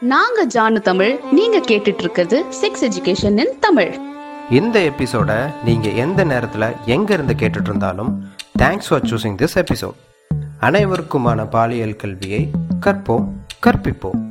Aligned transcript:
நாங்க 0.00 0.46
ஜானு 0.46 0.80
தமிழ் 0.80 1.20
நீங்க 1.30 1.58
கேட்டுட்டு 1.58 1.98
இருக்கிறது 1.98 2.44
செக்ஸ் 2.60 2.82
எஜுகேஷன் 2.82 3.38
இன் 3.38 3.58
தமிழ். 3.60 3.98
இந்த 4.50 4.80
எபிசோட 4.80 5.50
நீங்கள் 5.64 5.94
எந்த 5.94 6.24
நேரத்தில் 6.24 6.76
எங்கே 6.84 7.14
இருந்து 7.14 7.34
கேட்டுட்டு 7.34 7.64
இருந்தாலும் 7.64 8.24
thanks 8.58 8.88
for 8.88 9.02
choosing 9.02 9.36
this 9.42 9.54
episode 9.54 9.94
அனைவருக்குமான 10.60 11.48
பாலியல் 11.50 11.96
கல்வியை 11.96 12.50
கற்போம் 12.86 13.26
கற்பிப்போம். 13.66 14.26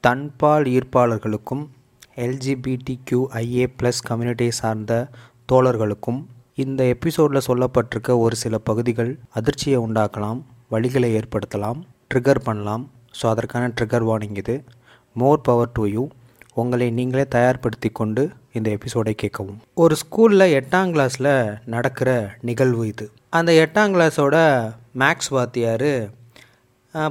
தன்பால் 0.00 0.64
ஈர்ப்பாளர்களுக்கும் 0.64 1.66
எல்ஜிபிடி 2.16 2.98
ஐஏ 3.32 3.66
ப்ளஸ் 3.82 4.02
கம்யூனிட்டியை 4.08 4.48
சார்ந்த 4.48 5.08
தோழர்களுக்கும் 5.52 6.26
இந்த 6.60 6.82
எபிசோடில் 6.94 7.46
சொல்லப்பட்டிருக்க 7.46 8.14
ஒரு 8.22 8.36
சில 8.40 8.54
பகுதிகள் 8.68 9.10
அதிர்ச்சியை 9.38 9.78
உண்டாக்கலாம் 9.84 10.40
வழிகளை 10.72 11.08
ஏற்படுத்தலாம் 11.18 11.78
ட்ரிகர் 12.10 12.40
பண்ணலாம். 12.48 12.82
ஸோ 13.18 13.24
அதற்கான 13.30 13.70
ட்ரிகர் 13.76 14.04
வார்னிங் 14.08 14.38
இது. 14.42 14.56
மோர் 15.20 15.40
பவர் 15.46 15.72
டு 15.76 15.84
யூ 15.94 16.02
உங்களை 16.60 16.88
நீங்களே 16.98 17.24
தயார்படுத்தி 17.36 17.90
கொண்டு 18.00 18.22
இந்த 18.58 18.68
எபிசோடை 18.76 19.14
கேட்கவும். 19.22 19.58
ஒரு 19.84 19.96
ஸ்கூலில் 20.02 20.46
எட்டாம் 20.58 20.92
கிளாஸில் 20.96 21.30
நடக்கிற 21.74 22.10
நிகழ்வு 22.50 22.84
இது. 22.92 23.06
அந்த 23.38 23.52
எட்டாம் 23.64 23.94
கிளாஸோட 23.96 24.36
மேக்ஸ் 25.02 25.32
வாத்தியார் 25.36 25.90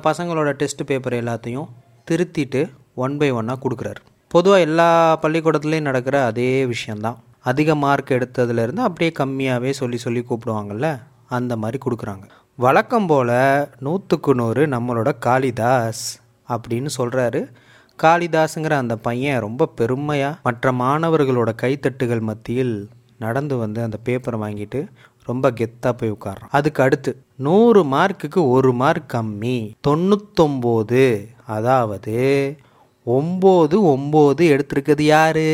பசங்களோட 0.07 0.49
டெஸ்ட் 0.61 0.87
பேப்பர் 0.91 1.19
எல்லாத்தையும் 1.21 1.69
திருத்திட்டு 2.11 2.63
ஒன் 3.05 3.17
பை 3.19 3.31
ஒன்னாக 3.39 3.61
கொடுக்குறாரு. 3.65 4.01
பொதுவாக 4.35 4.65
எல்லா 4.69 4.89
பள்ளிக்கூடத்துலேயும் 5.25 5.89
நடக்கிற 5.89 6.17
அதே 6.29 6.49
விஷயந்தான் 6.73 7.19
அதிக 7.43 7.75
மார்க் 7.75 8.11
எடுத்ததுலேருந்து 8.11 8.83
அப்படியே 8.87 9.11
கம்மியாகவே 9.19 9.69
சொல்லி 9.69 9.97
சொல்லி 9.97 10.21
கூப்பிடுவாங்கல்ல 10.21 10.87
அந்த 11.27 11.57
மாதிரி 11.57 11.77
கொடுக்குறாங்க. 11.85 12.25
வழக்கம் 12.55 13.07
போல் 13.07 13.67
நூற்றுக்கு 13.79 14.35
நூறு 14.35 14.67
நம்மளோட 14.67 15.09
காளிதாஸ் 15.25 16.05
அப்படின்னு 16.49 16.89
சொல்கிறாரு 16.97 17.41
காளிதாஸுங்கிற 17.99 18.69
அந்த 18.69 18.95
பையன் 18.95 19.39
ரொம்ப 19.39 19.65
பெருமையாக 19.65 20.39
மற்ற 20.43 20.71
மாணவர்களோட 20.71 21.49
கைத்தட்டுகள் 21.61 22.21
மத்தியில் 22.21 22.89
நடந்து 23.17 23.57
வந்து 23.57 23.81
அந்த 23.81 23.97
பேப்பரை 24.05 24.37
வாங்கிட்டு 24.43 24.79
ரொம்ப 25.25 25.51
கெத்தாக 25.51 25.91
போய் 25.91 26.11
உட்காடுறான் 26.11 26.51
அதுக்கு 26.51 26.83
அடுத்து 26.83 27.11
நூறு 27.35 27.83
மார்க்குக்கு 27.83 28.49
ஒரு 28.49 28.73
மார்க் 28.73 29.11
கம்மி. 29.13 29.57
தொண்ணூத்தொம்போது 29.87 31.27
அதாவது 31.47 32.17
ஒம்பது 33.05 33.77
ஒம்பது 33.93 34.43
எடுத்திருக்கிறது 34.53 35.01
யாரு? 35.01 35.49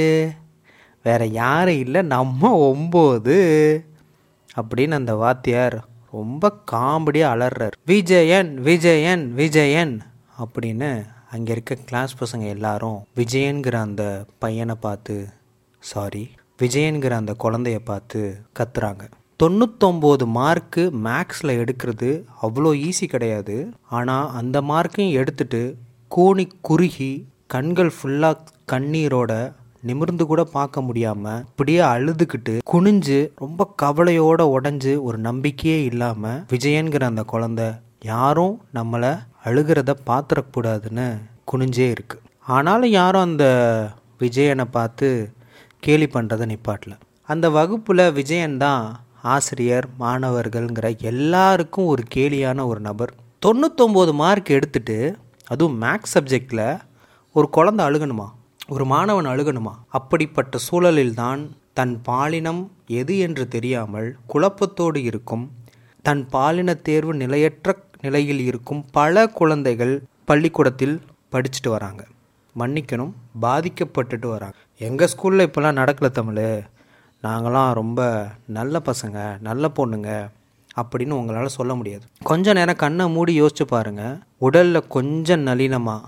வேறு 1.08 1.28
யாரும் 1.42 1.82
இல்லை 1.86 2.02
நம்ம 2.16 2.52
ஒம்பது. 2.70 3.38
அப்படின்னு 4.60 4.96
அந்த 5.02 5.14
வாத்தியார் 5.24 5.78
ரொம்ப 6.16 6.52
காமெடியாக 6.72 7.34
அலறார். 7.34 7.76
விஜயன் 7.92 8.52
விஜயன் 8.68 9.26
விஜயன் 9.40 9.94
அப்படின்னு 10.44 10.90
அங்கே 11.34 11.52
இருக்க 11.52 11.76
கிளாஸ் 11.90 12.14
பசங்க 12.22 12.46
எல்லாரும் 12.56 13.00
விஜயன்கிற 13.20 13.76
அந்த 13.88 14.04
பையனை 14.44 14.76
பார்த்து 14.86 15.16
சாரி 15.84 16.24
விஜயன்கிற 16.62 17.14
அந்த 17.22 17.34
குழந்தைய 17.44 17.80
பார்த்து 17.90 18.22
கத்துறாங்க. 18.60 19.04
தொண்ணூத்தொம்போது 19.44 20.26
மார்க்கு 20.38 20.84
மேக்ஸில் 21.08 21.58
எடுக்கிறது 21.62 22.10
அவ்வளோ 22.42 22.72
ஈஸி 22.88 23.06
கிடையாது. 23.14 23.58
ஆனால் 23.98 24.32
அந்த 24.40 24.58
மார்க்கையும் 24.72 25.18
எடுத்துட்டு 25.22 25.62
கூனி 26.16 26.46
குறுகி 26.68 27.12
கண்கள் 27.54 27.92
ஃபுல்லாக 27.98 28.46
கண்ணீரோட 28.72 29.32
நிமிர்ந்து 29.90 30.26
கூட 30.32 30.42
பார்க்க 30.58 30.86
முடியாம 30.88 31.34
இப்படியே 31.50 31.82
அழுதுகிட்டு 31.94 32.54
குனிஞ்சு 32.74 33.20
ரொம்ப 33.44 33.68
கவலையோட 33.84 34.42
உடஞ்சு 34.56 34.94
ஒரு 35.08 35.18
நம்பிக்கையே 35.28 35.80
இல்லாம 35.90 36.34
விஜயன்கிற 36.54 37.04
அந்த 37.12 37.24
குழந்தை 37.34 37.68
யாரும் 38.12 38.56
நம்மளை 38.74 39.12
அழுகிறத 39.48 39.92
பார்த்துடக்கூடாதுன்னு 40.10 41.08
குனிஞ்சே 41.52 41.88
இருக்கு. 41.96 42.18
ஆனாலும் 42.56 42.94
யாரும் 43.00 43.26
அந்த 43.28 43.46
விஜயனை 44.24 44.66
பார்த்து 44.78 45.08
கேலி 45.84 46.08
பண்ணுறதை 46.14 46.46
நிப்பாட்டல. 46.52 46.94
அந்த 47.30 47.46
வகுப்பில் 47.58 48.04
விஜயன் 48.18 48.58
தான் 48.64 48.84
ஆசிரியர் 49.34 49.88
மாணவர்கள்ங்கிற 50.00 50.88
எல்லாருக்கும் 51.12 51.90
ஒரு 51.94 52.04
கேலியான 52.16 52.66
ஒரு 52.72 52.82
நபர். 52.90 53.12
தொண்ணூத்தொம்பது 53.46 54.14
மார்க் 54.22 54.56
எடுத்துட்டு 54.58 54.98
அதுவும் 55.54 55.78
மேக்ஸ் 55.82 56.16
சப்ஜெக்டில் 56.16 56.66
ஒரு 57.36 57.48
குழந்தை 57.58 57.82
அழுகணுமா? 57.88 58.28
ஒரு 58.70 58.86
மாணவன் 58.86 59.26
அழுகணுமா? 59.26 59.72
அப்படிப்பட்ட 59.88 60.58
சூழலில்தான் 60.72 61.50
தன் 61.74 62.02
பாலினம் 62.02 62.72
எது 62.88 63.18
என்று 63.18 63.48
தெரியாமல் 63.48 64.18
குழப்பத்தோடு 64.34 64.98
இருக்கும். 64.98 65.52
தன் 66.02 66.30
பாலின 66.30 66.74
தேர்வு 66.74 67.14
நிலையற்ற 67.14 67.78
நிலையில் 68.02 68.40
இருக்கும் 68.40 68.86
பல 68.92 69.28
குழந்தைகள் 69.28 70.04
பள்ளிக்கூடத்தில் 70.26 71.02
படிச்சுட்டு 71.32 71.70
வராங்க. 71.70 72.06
மன்னிக்கணும் 72.60 73.12
பாதிக்கப்பட்டுட்டு 73.42 74.28
வராங்க. 74.28 74.56
எங்கள் 74.78 75.10
ஸ்கூலில் 75.18 75.48
இப்போல்லாம் 75.48 75.80
நடக்கல 75.82 76.10
தமிழ். 76.10 76.62
நாங்களாம் 77.24 77.74
ரொம்ப 77.74 78.28
நல்ல 78.48 78.82
பசங்க 78.86 79.40
நல்ல 79.40 79.72
பொண்ணுங்க 79.76 80.30
அப்படின்னு 80.82 81.10
உங்களால் 81.10 81.48
சொல்ல 81.48 81.76
முடியாது. 81.76 82.06
கொஞ்ச 82.24 82.54
நேரம் 82.54 82.76
கண்ணை 82.76 83.10
மூடி 83.10 83.42
யோசிச்சு 83.42 83.64
பாருங்கள் 83.68 84.20
உடலில் 84.38 84.88
கொஞ்சம் 84.88 85.40
நளினமாக 85.40 86.06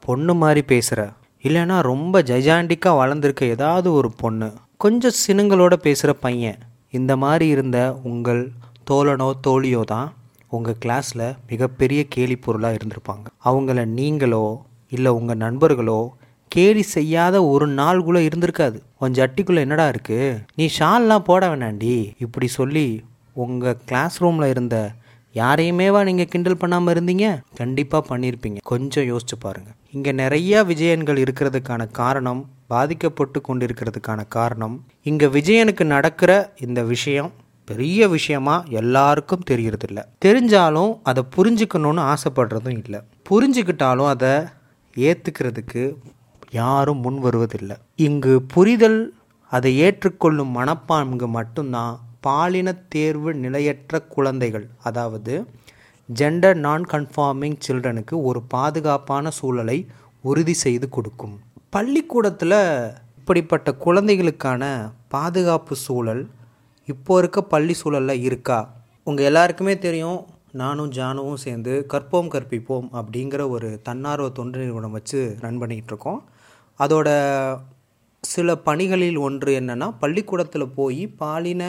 பொண்ணு 0.00 0.34
மாதிரி 0.34 0.62
பேசுகிற 0.62 1.12
இல்லைன்னா 1.44 1.76
ரொம்ப 1.82 2.16
ஜைஜாண்டிக்காக 2.22 2.98
வளர்ந்துருக்க 3.00 3.44
ஏதாவது 3.54 3.88
ஒரு 3.92 4.10
பொண்ணு 4.20 4.48
கொஞ்சம் 4.76 5.16
சினுங்களோட 5.22 5.74
பேசுகிற 5.76 6.12
பையன் 6.24 6.60
இந்த 6.90 7.12
மாதிரி 7.16 7.46
இருந்த 7.54 7.78
உங்கள் 8.10 8.42
தோழனோ 8.90 9.28
தோழியோ 9.46 9.82
தான் 9.84 10.08
உங்கள் 10.48 10.78
கிளாஸில் 10.84 11.26
மிகப்பெரிய 11.50 12.00
கேலி 12.14 12.36
பொருளாக 12.36 12.78
இருந்திருப்பாங்க. 12.78 13.26
அவங்கள 13.44 13.84
நீங்களோ 13.98 14.44
இல்லை 14.92 15.10
உங்கள் 15.18 15.40
நண்பர்களோ 15.44 16.00
கேலி 16.50 16.82
செய்யாத 16.94 17.36
ஒரு 17.52 17.66
நாள் 17.78 18.04
கூட 18.08 18.18
இருந்திருக்காது. 18.28 18.78
உன் 18.98 19.16
ஜட்டிக்குள்ளே 19.18 19.64
என்னடா 19.66 19.86
இருக்குது 19.92 20.40
நீ 20.58 20.64
ஷால்லாம் 20.78 21.26
போட 21.30 21.42
வேணாண்டி. 21.52 21.94
இப்படி 22.24 22.48
சொல்லி 22.58 22.86
உங்கள் 23.44 23.78
கிளாஸ் 23.90 24.18
ரூமில் 24.22 24.52
இருந்த 24.54 24.76
யாரையுமேவா 25.34 26.00
நீங்கள் 26.08 26.32
கிண்டல் 26.32 26.60
பண்ணாமல் 26.62 26.94
இருந்தீங்க? 26.94 27.26
கண்டிப்பாக 27.60 28.08
பண்ணியிருப்பீங்க 28.10 28.60
கொஞ்சம் 28.72 29.08
யோசிச்சு 29.12 29.38
பாருங்கள் 29.44 29.76
இங்கே 29.94 30.12
நிறையா 30.12 30.58
விஜயன்கள் 30.70 31.18
இருக்கிறதுக்கான 31.22 31.90
காரணம் 31.90 32.40
பாதிக்கப்பட்டு 32.66 33.40
கொண்டிருக்கிறதுக்கான 33.48 34.20
காரணம். 34.28 34.76
இங்கே 35.02 35.26
விஜயனுக்கு 35.26 35.84
நடக்கிற 35.84 36.52
இந்த 36.60 36.82
விஷயம் 36.82 37.32
பெரிய 37.64 38.08
விஷயமா 38.08 38.54
எல்லாருக்கும் 38.80 39.44
தெரியறதில்ல. 39.50 40.00
தெரிஞ்சாலும் 40.24 40.92
அதை 41.02 41.22
புரிஞ்சுக்கணும்னு 41.36 42.02
ஆசைப்படுறதும் 42.12 42.78
இல்லை. 42.84 43.00
புரிஞ்சுக்கிட்டாலும் 43.30 44.10
அதை 44.14 44.32
ஏற்றுக்கிறதுக்கு 44.96 45.82
யாரும் 46.50 47.00
முன் 47.00 47.18
வருவதில்லை. 47.18 47.76
இங்கு 47.96 48.42
புரிதல் 48.54 49.00
அதை 49.52 49.72
ஏற்றுக்கொள்ளும் 49.78 50.56
மனப்பான்கு 50.56 51.28
மட்டும்தான் 51.38 51.94
பாலின 52.20 52.72
தேர்வு 52.88 53.30
நிலையற்ற 53.34 54.00
குழந்தைகள் 54.14 54.66
அதாவது 54.82 55.34
ஜெண்டர் 56.18 56.54
நான் 56.54 56.84
கன்ஃபார்மிங் 56.92 57.56
சில்ட்ரனுக்கு 57.66 58.14
ஒரு 58.28 58.40
பாதுகாப்பான 58.54 59.30
சூழலை 59.30 59.86
உறுதி 60.22 60.52
செய்து 60.52 60.88
கொடுக்கும். 60.88 61.34
பள்ளிக்கூடத்தில் 61.70 62.58
இப்படிப்பட்ட 63.18 63.68
குழந்தைகளுக்கான 63.74 64.62
பாதுகாப்பு 65.08 65.74
சூழல் 65.76 66.22
இப்போ 66.88 67.18
இருக்க 67.18 67.42
பள்ளி 67.42 67.74
சூழலில் 67.74 68.22
இருக்கா? 68.22 68.58
உங்கள் 69.04 69.24
எல்லாருக்குமே 69.24 69.78
தெரியும் 69.78 70.20
நானும் 70.52 70.90
ஜானுவும் 70.90 71.42
சேர்ந்து 71.44 71.86
கற்போம் 71.92 72.32
கற்பிப்போம் 72.34 72.88
அப்படிங்கிற 73.00 73.48
ஒரு 73.48 73.80
தன்னார்வ 73.82 74.28
தொண்டு 74.28 74.58
நிறுவனம் 74.58 74.90
வச்சு 74.90 75.36
ரன் 75.40 75.60
பண்ணிகிட்ருக்கோம் 75.60 75.90
இருக்கோம். 75.92 76.20
அதோட 76.78 77.08
சில 78.24 78.56
பணிகளில் 78.56 79.18
ஒன்று 79.18 79.60
என்னென்னா 79.60 79.88
பள்ளிக்கூடத்தில் 79.98 80.74
போய் 80.74 81.02
பாலின 81.06 81.62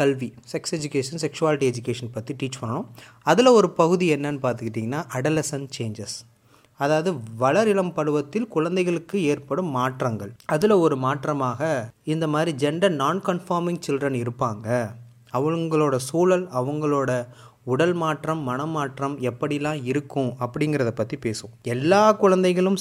கல்வி 0.00 0.28
செக்ஸ் 0.52 0.74
எஜுகேஷன் 0.76 1.22
செக்ஷுவாலிட்டி 1.24 1.66
எஜுகேஷன் 1.72 2.14
பற்றி 2.16 2.32
டீச் 2.40 2.58
பண்ணணும். 2.60 2.86
அதில் 3.30 3.56
ஒரு 3.58 3.70
பகுதி 3.80 4.06
என்னன்னு 4.14 4.40
பார்த்துக்கிட்டிங்கன்னா 4.46 5.02
அடலசன் 5.18 5.66
சேஞ்சஸ் 5.76 6.16
அதாவது 6.80 7.10
வளரிளம் 7.42 7.92
பருவத்தில் 7.98 8.48
குழந்தைகளுக்கு 8.54 9.16
ஏற்படும் 9.32 9.70
மாற்றங்கள். 9.76 10.32
அதில் 10.54 10.74
ஒரு 10.84 10.96
மாற்றமாக 11.04 11.60
இந்த 12.14 12.26
மாதிரி 12.34 12.52
ஜெண்டர் 12.62 12.94
நான் 13.02 13.20
கன்ஃபார்மிங் 13.28 13.82
சில்ட்ரன் 13.86 14.18
இருப்பாங்க. 14.22 14.66
அவங்களோட 15.36 15.94
சூழல் 16.08 16.44
அவங்களோட 16.58 17.10
உடல் 17.72 17.94
மாற்றம் 18.02 18.42
மனமாற்றம் 18.48 19.14
எப்படிலாம் 19.30 19.80
இருக்கும் 19.90 20.30
அப்படிங்கிறத 20.44 20.90
பற்றி 21.00 21.16
பேசுவோம். 21.24 21.54
எல்லா 21.74 22.02
குழந்தைகளும் 22.22 22.78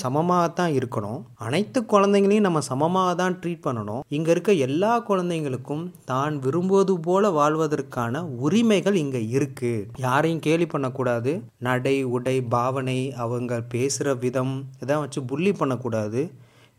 தான் 0.59 0.73
இருக்கணும். 0.79 1.21
அனைத்து 1.47 1.79
குழந்தைங்களையும் 1.93 2.47
நம்ம 2.47 2.61
சமமாக 2.69 3.15
தான் 3.21 3.37
ட்ரீட் 3.41 3.65
பண்ணணும். 3.67 4.03
இங்கே 4.17 4.31
இருக்க 4.35 4.53
எல்லா 4.67 4.93
குழந்தைங்களுக்கும் 5.09 5.83
தான் 6.11 6.35
விரும்புவது 6.45 6.95
போல 7.07 7.29
வாழ்வதற்கான 7.39 8.23
உரிமைகள் 8.45 9.01
இங்கே 9.03 9.23
இருக்குது 9.37 10.01
யாரையும் 10.05 10.43
கேலி 10.47 10.67
பண்ணக்கூடாது. 10.75 11.33
நடை 11.69 11.95
உடை 12.15 12.37
பாவனை 12.55 12.99
அவங்க 13.25 13.61
பேசுகிற 13.75 14.13
விதம் 14.25 14.55
இதை 14.83 14.97
வச்சு 15.03 15.21
புள்ளி 15.31 15.53
பண்ணக்கூடாது. 15.61 16.23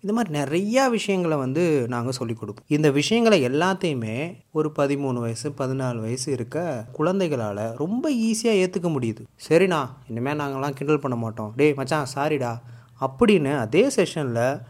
இந்த 0.04 0.12
மாதிரி 0.16 0.32
நிறையா 0.40 0.82
விஷயங்களை 0.90 1.36
வந்து 1.36 1.62
நாங்கள் 1.88 2.16
சொல்லிக் 2.18 2.40
கொடுப்போம். 2.40 2.66
இந்த 2.68 2.88
விஷயங்களை 2.90 3.38
எல்லாத்தையுமே 3.48 4.16
ஒரு 4.50 4.68
பதிமூணு 4.78 5.18
வயசு 5.24 5.48
பதினாலு 5.60 5.98
வயசு 6.00 6.32
இருக்க 6.32 6.84
குழந்தைகளால் 6.92 7.62
ரொம்ப 7.76 8.10
ஈஸியாக 8.28 8.60
ஏற்றுக்க 8.62 8.90
முடியுது. 8.96 9.22
சரிண்ணா 9.48 9.80
இனிமேல் 10.08 10.38
நாங்கள்லாம் 10.40 10.76
கிண்டல் 10.80 11.02
பண்ண 11.04 11.16
மாட்டோம். 11.16 11.50
டேய் 11.56 11.74
மச்சான் 11.74 12.12
சாரிடா. 12.14 12.52
அப்படின்னு 13.00 13.58
அதே 13.58 13.84
செஷனில் 13.96 14.60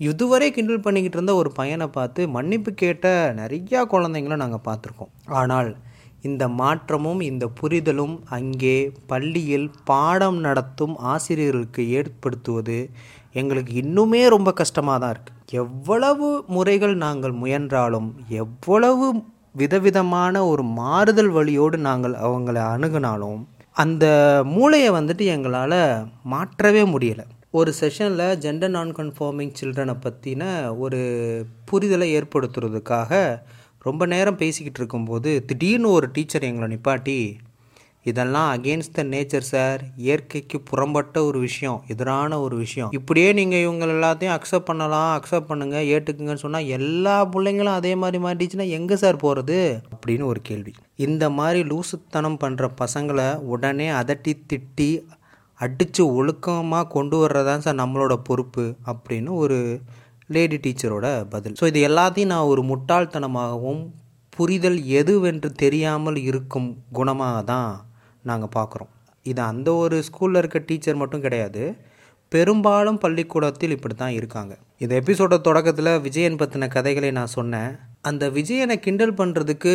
இதுவரை 0.00 0.50
கிண்டல் 0.50 0.80
பண்ணிக்கிட்டு 0.80 1.18
இருந்த 1.18 1.34
ஒரு 1.34 1.52
பையனை 1.52 1.86
பார்த்து 1.86 2.28
மன்னிப்பு 2.28 2.70
கேட்ட 2.74 3.06
நிறையா 3.36 3.80
குழந்தைங்கள 3.94 4.36
நாங்கள் 4.36 4.66
பார்த்துருக்கோம். 4.68 5.12
ஆனால் 5.40 5.76
இந்த 6.20 6.44
மாற்றமும் 6.60 7.20
இந்த 7.20 7.44
புரிதலும் 7.60 8.14
அங்கே 8.28 8.76
பள்ளியில் 9.06 9.70
பாடம் 9.84 10.38
நடத்தும் 10.40 10.94
ஆசிரியர்களுக்கு 11.12 11.84
ஏற்படுத்துவது 11.90 12.78
எங்களுக்கு 13.32 13.72
இன்னுமே 13.74 14.28
ரொம்ப 14.28 14.52
கஷ்டமாக 14.52 14.98
தான் 14.98 15.12
இருக்குது 15.12 15.50
எவ்வளவு 15.50 16.44
முறைகள் 16.46 16.94
நாங்கள் 16.96 17.32
முயன்றாலும் 17.32 18.14
எவ்வளவு 18.28 19.22
விதவிதமான 19.52 20.46
ஒரு 20.46 20.62
மாறுதல் 20.62 21.28
வழியோடு 21.28 21.78
நாங்கள் 21.78 22.12
அவங்கள 22.12 22.58
அணுகினாலும் 22.74 23.44
அந்த 23.72 24.04
மூளையை 24.44 24.90
வந்துட்டு 24.90 25.24
எங்களால் 25.24 26.06
மாற்றவே 26.22 26.82
முடியலை. 26.82 27.24
ஒரு 27.50 27.72
செஷனில் 27.80 28.38
ஜெண்டர் 28.38 28.68
நான் 28.68 28.94
கன்ஃபார்மிங் 28.94 29.52
சில்ட்ரனை 29.60 29.96
பற்றின 30.02 30.42
ஒரு 30.78 31.00
புரிதலை 31.70 32.22
ஏற்படுத்துறதுக்காக 32.22 33.40
ரொம்ப 33.78 34.06
நேரம் 34.06 34.36
பேசிக்கிட்டு 34.36 34.78
இருக்கும்போது 34.78 35.44
திடீர்னு 35.44 35.90
ஒரு 35.90 36.10
டீச்சர் 36.12 36.42
எங்களை 36.42 36.78
நிப்பாட்டி 36.78 37.34
இதெல்லாம் 38.06 38.48
அகேன்ஸ்ட் 38.54 38.94
த 38.98 39.02
நேச்சர் 39.10 39.46
சார் 39.50 39.80
இயற்கைக்கு 40.06 40.58
புறம்பட்ட 40.70 41.16
ஒரு 41.26 41.38
விஷயம் 41.46 41.78
எதிரான 41.92 42.38
ஒரு 42.44 42.56
விஷயம். 42.62 42.90
இப்படியே 42.98 43.28
நீங்கள் 43.38 43.62
இவங்க 43.64 43.86
எல்லாத்தையும் 43.96 44.34
அக்செப்ட் 44.36 44.68
பண்ணலாம் 44.70 45.10
அக்செப்ட் 45.18 45.48
பண்ணுங்கள் 45.50 45.88
ஏற்றுக்குங்கன்னு 45.94 46.44
சொன்னால் 46.44 46.70
எல்லா 46.78 47.16
பிள்ளைங்களும் 47.34 47.78
அதே 47.80 47.92
மாதிரி 48.02 48.20
மாட்டிச்சுன்னா 48.26 48.66
எங்கே 48.78 48.98
சார் 49.02 49.22
போகிறது 49.24 49.58
அப்படின்னு 49.94 50.26
ஒரு 50.32 50.42
கேள்வி. 50.48 50.72
இந்த 51.06 51.24
மாதிரி 51.38 51.62
லூசுத்தனம் 51.72 52.40
பண்ணுற 52.44 52.70
பசங்களை 52.82 53.28
உடனே 53.54 53.88
அதட்டி 54.00 54.34
திட்டி 54.52 54.90
அடித்து 55.60 56.02
ஒழுக்கமாக 56.18 56.90
கொண்டு 56.96 57.16
வர்றதான் 57.22 57.64
சார் 57.66 57.80
நம்மளோட 57.82 58.14
பொறுப்பு 58.28 58.64
அப்படின்னு 58.92 59.32
ஒரு 59.44 59.58
லேடி 60.34 60.56
டீச்சரோட 60.64 61.06
பதில். 61.32 61.56
ஸோ 61.60 61.66
இது 61.70 61.80
எல்லாத்தையும் 61.88 62.32
நான் 62.34 62.50
ஒரு 62.52 62.62
முட்டாள்தனமாகவும் 62.70 63.82
புரிதல் 64.36 64.78
எதுவென்று 65.00 65.48
தெரியாமல் 65.62 66.18
இருக்கும் 66.28 66.68
குணமாக 66.98 67.40
தான் 67.44 67.72
நாங்கள் 68.22 68.54
பார்க்குறோம் 68.54 68.90
இது 69.22 69.42
அந்த 69.42 69.74
ஒரு 69.74 70.02
ஸ்கூலில் 70.08 70.36
இருக்க 70.36 70.58
டீச்சர் 70.58 70.94
மட்டும் 70.94 71.20
கிடையாது. 71.20 71.76
பெரும்பாலும் 72.28 72.98
பள்ளிக்கூடத்தில் 72.98 73.70
இப்படி 73.70 73.94
தான் 73.94 74.10
இருக்காங்க. 74.10 74.56
இந்த 74.78 75.00
எபிசோட 75.00 75.40
தொடக்கத்தில் 75.40 76.00
விஜயன் 76.00 76.34
பற்றின 76.34 76.68
கதைகளை 76.68 77.10
நான் 77.10 77.34
சொன்னேன். 77.38 77.78
அந்த 78.02 78.30
விஜயனை 78.30 78.76
கிண்டல் 78.76 79.14
பண்ணுறதுக்கு 79.14 79.74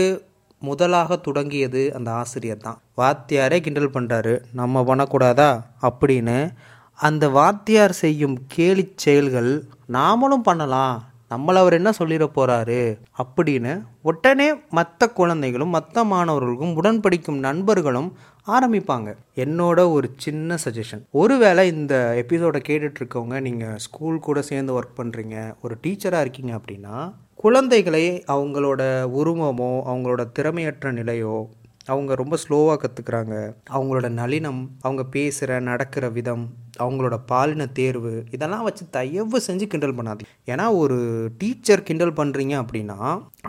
முதலாக 0.60 1.16
தொடங்கியது 1.16 1.94
அந்த 1.94 2.12
ஆசிரியர் 2.12 2.58
தான். 2.58 2.80
வாத்தியாரே 2.98 3.60
கிண்டல் 3.62 3.94
பண்ணுறாரு 3.94 4.34
நம்ம 4.54 4.82
பண்ணக்கூடாதா? 4.82 5.52
அப்படின்னு 5.82 6.54
அந்த 7.00 7.30
வாத்தியார் 7.30 7.96
செய்யும் 8.04 8.38
கேலி 8.48 8.94
செயல்கள் 8.96 9.52
நாமளும் 9.94 10.46
பண்ணலாம். 10.50 11.04
நம்மளை 11.36 11.54
அவர் 11.54 11.74
என்ன 11.74 11.90
சொல்லிட 11.90 12.28
போகிறாரு 12.36 12.98
அப்படின்னு 13.18 13.84
உடனே 14.02 14.54
மற்ற 14.70 15.10
குழந்தைகளும் 15.10 15.70
மற்ற 15.70 16.04
மாணவர்களுக்கும் 16.04 16.84
உடன்படிக்கும் 16.84 17.40
நண்பர்களும் 17.40 18.14
ஆரம்பிப்பாங்க. 18.48 19.14
என்னோட 19.36 19.92
ஒரு 19.92 20.12
சின்ன 20.18 20.58
சஜஷன் 20.66 21.02
ஒருவேளை 21.12 21.68
இந்த 21.68 22.14
எபிசோடை 22.16 22.62
கேட்டுட்டு 22.68 22.96
இருக்கவங்க 23.00 23.40
நீங்கள் 23.40 23.78
ஸ்கூல் 23.78 24.20
கூட 24.20 24.42
சேர்ந்து 24.42 24.82
ஒர்க் 24.82 24.98
பண்ணுறீங்க 24.98 25.54
ஒரு 25.62 25.78
டீச்சராக 25.82 26.20
இருக்கீங்க 26.20 26.56
அப்படின்னா 26.56 27.14
குழந்தைகளை 27.36 28.24
அவங்களோட 28.28 28.82
உருவமோ 29.10 29.82
அவங்களோட 29.86 30.32
திறமையற்ற 30.40 30.92
நிலையோ 30.92 31.46
அவங்க 31.86 32.16
ரொம்ப 32.16 32.38
ஸ்லோவாக 32.50 32.78
கற்றுக்குறாங்க 32.82 33.54
அவங்களோட 33.70 34.10
நளினம் 34.10 34.68
அவங்க 34.82 35.04
பேசுகிற 35.04 35.60
நடக்கிற 35.60 36.10
விதம் 36.10 36.54
அவங்களோட 36.80 37.16
பாலின 37.26 37.68
தேர்வு 37.80 38.14
இதெல்லாம் 38.32 38.64
வச்சு 38.64 38.84
தயவு 38.90 39.42
செஞ்சு 39.48 39.68
கிண்டல் 39.74 39.98
பண்ணாதீங்க. 40.00 40.32
ஏன்னா 40.46 40.66
ஒரு 40.78 40.98
டீச்சர் 41.38 41.84
கிண்டல் 41.84 42.18
பண்ணுறீங்க 42.20 42.56
அப்படின்னா 42.64 43.00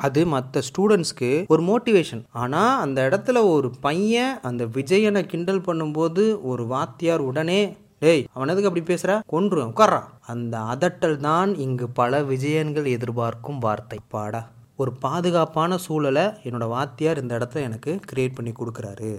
அது 0.07 0.27
மற்ற 0.27 0.63
ஸ்டூடெண்ட்ஸ்க்கு 0.69 1.31
ஒரு 1.47 1.63
மோட்டிவேஷன் 1.63 2.23
ஆனால் 2.43 2.81
அந்த 2.81 3.09
இடத்துல 3.09 3.39
ஒரு 3.55 3.71
பையன் 3.81 4.39
அந்த 4.41 4.65
விஜயனை 4.79 5.23
கிண்டல் 5.27 5.67
பண்ணும்போது 5.67 6.25
ஒரு 6.43 6.67
வாத்தியார் 6.67 7.25
உடனே 7.31 7.61
டேய் 8.05 8.27
அவன் 8.33 8.49
எதுக்கு 8.49 8.69
அப்படி 8.71 8.85
பேசுற? 8.91 9.13
கொன்று 9.27 9.59
உட்கார்றா. 9.63 10.01
அந்த 10.33 10.59
அதட்டல் 10.73 11.17
தான் 11.17 11.55
இங்கு 11.55 11.87
பல 11.89 12.21
விஜயன்கள் 12.23 12.87
எதிர்பார்க்கும் 12.97 13.59
வார்த்தை. 13.59 13.99
பாடா 14.09 14.43
ஒரு 14.77 14.93
பாதுகாப்பான 15.01 15.77
சூழலை 15.77 16.25
என்னோட 16.47 16.67
வாத்தியார் 16.69 17.21
இந்த 17.23 17.33
இடத்துல 17.39 17.63
எனக்கு 17.69 17.93
கிரியேட் 18.11 18.35
பண்ணி 18.35 18.53
கொடுக்குறாரு 18.53 19.11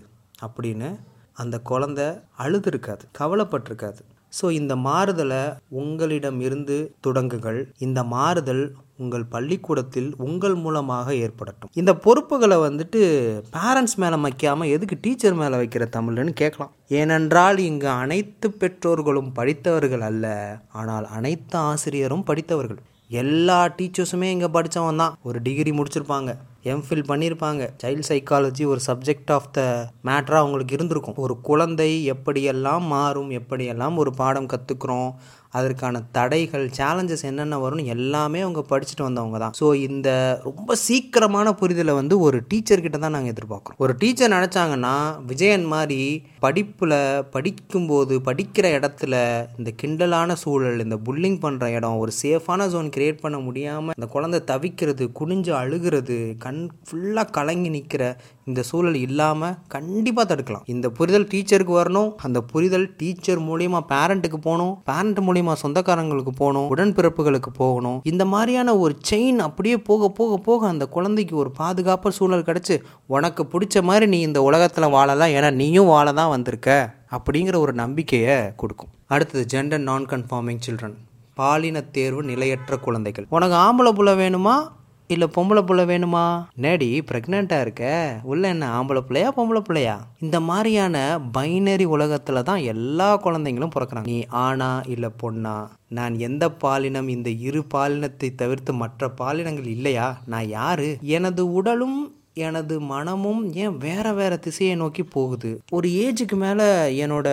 அப்படின்னு 0.45 0.89
அந்த 1.43 1.55
குழந்த 1.71 2.01
அழுதுருக்காது 2.43 3.05
கவலைப்பட்டிருக்காது. 3.19 4.01
ஸோ 4.37 4.45
இந்த 4.57 4.73
மாறுதலை 4.87 5.43
உங்களிடம் 5.81 6.39
இருந்து 6.47 6.75
தொடங்குகள் 7.05 7.59
இந்த 7.85 7.99
மாறுதல் 8.13 8.61
உங்கள் 9.03 9.23
பள்ளிக்கூடத்தில் 9.33 10.09
உங்கள் 10.27 10.55
மூலமாக 10.63 11.13
ஏற்படட்டும். 11.25 11.71
இந்த 11.79 11.91
பொறுப்புகளை 12.05 12.57
வந்துட்டு 12.65 13.01
பேரண்ட்ஸ் 13.55 13.97
மேலே 14.03 14.17
வைக்காமல் 14.25 14.71
எதுக்கு 14.75 14.97
டீச்சர் 15.05 15.39
மேலே 15.41 15.55
வைக்கிற 15.61 15.85
தமிழ்னு 15.95 16.33
கேட்கலாம். 16.41 16.73
ஏனென்றால் 16.99 17.59
இங்கு 17.69 17.89
அனைத்து 18.01 18.49
பெற்றோர்களும் 18.63 19.33
படித்தவர்கள் 19.39 20.05
அல்ல. 20.09 20.27
ஆனால் 20.81 21.07
அனைத்து 21.19 21.57
ஆசிரியரும் 21.71 22.27
படித்தவர்கள். 22.29 22.81
எல்லா 23.21 23.59
டீச்சர்ஸுமே 23.77 24.29
இங்கே 24.35 24.49
படித்தவன் 24.57 25.01
தான் 25.03 25.17
ஒரு 25.29 25.37
டிகிரி 25.47 25.71
முடிச்சிருப்பாங்க. 25.77 26.31
எம்ஃபில் 26.63 27.03
பண்ணியிருப்பாங்க. 27.07 27.69
சைல்ட் 27.83 28.03
சைக்காலஜி 28.07 28.65
ஒரு 28.65 28.79
சப்ஜெக்ட் 28.87 29.31
ஆஃப் 29.31 29.51
த 29.51 29.89
மேட்டராக 30.05 30.41
அவங்களுக்கு 30.43 30.73
இருந்திருக்கும். 30.73 31.15
ஒரு 31.15 31.41
குழந்தை 31.41 32.11
எப்படியெல்லாம் 32.11 32.79
மாறும் 32.79 33.31
எப்படியெல்லாம் 33.31 33.95
ஒரு 33.95 34.13
பாடம் 34.13 34.45
கற்றுக்குறோம் 34.45 35.11
அதற்கான 35.57 36.01
தடைகள் 36.17 36.65
சேலஞ்சஸ் 36.79 37.25
என்னென்ன 37.29 37.59
வரும்னு 37.63 37.85
எல்லாமே 37.95 38.39
அவங்க 38.45 38.61
படிச்சுட்டு 38.71 39.07
வந்தவங்க 39.07 39.37
தான். 39.43 39.55
ஸோ 39.59 39.67
இந்த 39.87 40.09
ரொம்ப 40.47 40.75
சீக்கிரமான 40.87 41.53
புரிதலை 41.61 41.93
வந்து 41.99 42.17
ஒரு 42.25 42.39
டீச்சர்கிட்ட 42.51 42.99
தான் 43.05 43.15
நாங்கள் 43.17 43.33
எதிர்பார்க்குறோம். 43.35 43.79
ஒரு 43.85 43.95
டீச்சர் 44.01 44.33
நினச்சாங்கன்னா 44.35 44.95
விஜயன் 45.31 45.65
மாதிரி 45.73 46.01
படிப்பில் 46.45 46.97
படிக்கும்போது 47.35 48.15
படிக்கிற 48.29 48.65
இடத்துல 48.77 49.15
இந்த 49.59 49.71
கிண்டலான 49.81 50.37
சூழல் 50.43 50.83
இந்த 50.85 50.99
புல்லிங் 51.07 51.39
பண்ணுற 51.45 51.67
இடம் 51.77 52.01
ஒரு 52.03 52.11
சேஃபான 52.21 52.67
ஜோன் 52.73 52.93
கிரியேட் 52.95 53.23
பண்ண 53.23 53.37
முடியாமல் 53.47 53.97
இந்த 53.99 54.09
குழந்தை 54.15 54.41
தவிக்கிறது 54.51 55.05
குனிஞ்சு 55.19 55.53
அழுகிறது 55.61 56.17
கண் 56.45 56.61
ஃபுல்லாக 56.87 57.33
கலங்கி 57.37 57.71
நிற்கிற 57.75 58.03
இந்த 58.49 58.61
சூழல் 58.69 58.97
இல்லாமல் 59.07 59.57
கண்டிப்பாக 59.73 60.25
தடுக்கலாம். 60.29 60.63
இந்த 60.73 60.87
புரிதல் 60.97 61.27
டீச்சருக்கு 61.31 61.73
வரணும். 61.79 62.09
அந்த 62.27 62.39
புரிதல் 62.51 62.87
டீச்சர் 62.99 63.41
மூலியமாக 63.49 63.83
பேரண்ட்டுக்கு 63.91 64.39
போகணும். 64.47 64.73
பேரண்ட் 64.89 65.19
மூலியமா 65.39 65.53
சொந்தக்காரங்களுக்கு 65.63 66.31
போகணும் 66.35 66.75
உடன்பிறப்புகளுக்கு 66.75 67.51
போகணும். 67.55 68.01
இந்த 68.03 68.25
மாதிரியான 68.25 68.77
ஒரு 68.77 68.97
செயின் 69.11 69.37
அப்படியே 69.37 69.77
போக 69.77 70.09
போக 70.09 70.37
போக 70.37 70.67
அந்த 70.67 70.85
குழந்தைக்கு 70.85 71.35
ஒரு 71.35 71.51
பாதுகாப்பு 71.51 72.11
சூழல் 72.11 72.43
கிடச்சி 72.43 72.81
உனக்கு 73.05 73.43
பிடிச்ச 73.43 73.81
மாதிரி 73.81 74.05
நீ 74.05 74.19
இந்த 74.19 74.41
உலகத்தில் 74.41 74.89
வாழலாம் 74.89 75.29
ஏன்னா 75.29 75.51
நீயும் 75.53 75.85
வாழ 75.85 76.13
தான் 76.13 76.29
வந்திருக்க. 76.29 76.97
அப்படிங்கிற 77.17 77.57
ஒரு 77.57 77.73
நம்பிக்கையை 77.73 78.55
கொடுக்கும். 78.55 78.89
அடுத்தது 79.07 79.45
ஜெண்டர் 79.53 79.77
நான் 79.77 80.05
கன்ஃபார்மிங் 80.05 80.59
சில்ட்ரன் 80.67 80.97
பாலின 81.33 81.81
தேர்வு 81.81 82.23
நிலையற்ற 82.23 82.77
குழந்தைகள். 82.77 83.25
உனக்கு 83.29 83.55
ஆம்பளை 83.55 83.91
புள்ள 83.95 84.11
வேணுமா? 84.23 84.55
இல்லை 85.13 85.27
பொம்பளை 85.35 85.61
பிள்ளை 85.61 85.85
வேணுமா? 85.85 86.45
நேடி 86.61 87.01
ப்ரெக்னெண்ட்டாக 87.11 87.59
இருக்க. 87.59 88.19
உள்ள 88.23 88.47
என்ன 88.47 88.81
ஆம்பளை 88.81 88.99
பிள்ளையா 88.99 89.33
பொம்பளை 89.37 89.59
பிள்ளையா? 89.59 90.07
இந்த 90.19 90.39
மாதிரியான 90.39 91.19
பைனரி 91.37 91.83
உலகத்தில் 91.83 92.43
தான் 92.43 92.57
எல்லா 92.57 93.21
குழந்தைங்களும் 93.23 93.69
பிறக்கிறாங்க. 93.75 94.03
நீ 94.03 94.25
ஆணா 94.31 94.89
இல்லை 94.89 95.09
பொண்ணா? 95.21 95.67
நான் 95.89 96.19
எந்த 96.19 96.51
பாலினம் 96.51 97.07
இந்த 97.07 97.29
இரு 97.29 97.65
பாலினத்தை 97.73 98.35
தவிர்த்து 98.35 98.73
மற்ற 98.73 99.11
பாலினங்கள் 99.21 99.65
இல்லையா? 99.65 100.21
நான் 100.25 100.47
யாரு? 100.47 100.97
எனது 101.01 101.53
உடலும் 101.53 102.13
எனது 102.47 102.75
மனமும் 102.93 103.41
ஏன் 103.53 103.77
வேற 103.77 104.13
வேற 104.13 104.33
திசையை 104.37 104.75
நோக்கி 104.75 105.03
போகுது? 105.03 105.51
ஒரு 105.71 105.87
ஏஜுக்கு 106.03 106.35
மேலே 106.35 106.67
என்னோட 107.05 107.27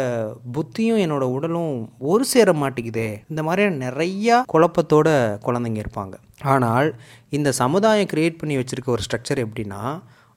புத்தியும் 0.54 1.02
என்னோட 1.04 1.26
உடலும் 1.36 1.74
ஒரு 1.98 2.24
சேர 2.24 2.52
மாட்டேங்குதே. 2.52 3.08
இந்த 3.28 3.42
மாதிரியான 3.42 3.78
நிறையா 3.88 4.36
குழப்பத்தோட 4.52 5.08
குழந்தைங்க 5.46 5.80
இருப்பாங்க. 5.84 6.14
ஆனால் 6.54 6.88
இந்த 7.28 7.52
சமுதாயம் 7.52 8.10
கிரியேட் 8.12 8.38
பண்ணி 8.38 8.56
வச்சிருக்க 8.56 8.94
ஒரு 8.94 9.02
ஸ்ட்ரக்சர் 9.06 9.44
எப்படின்னா 9.44 9.82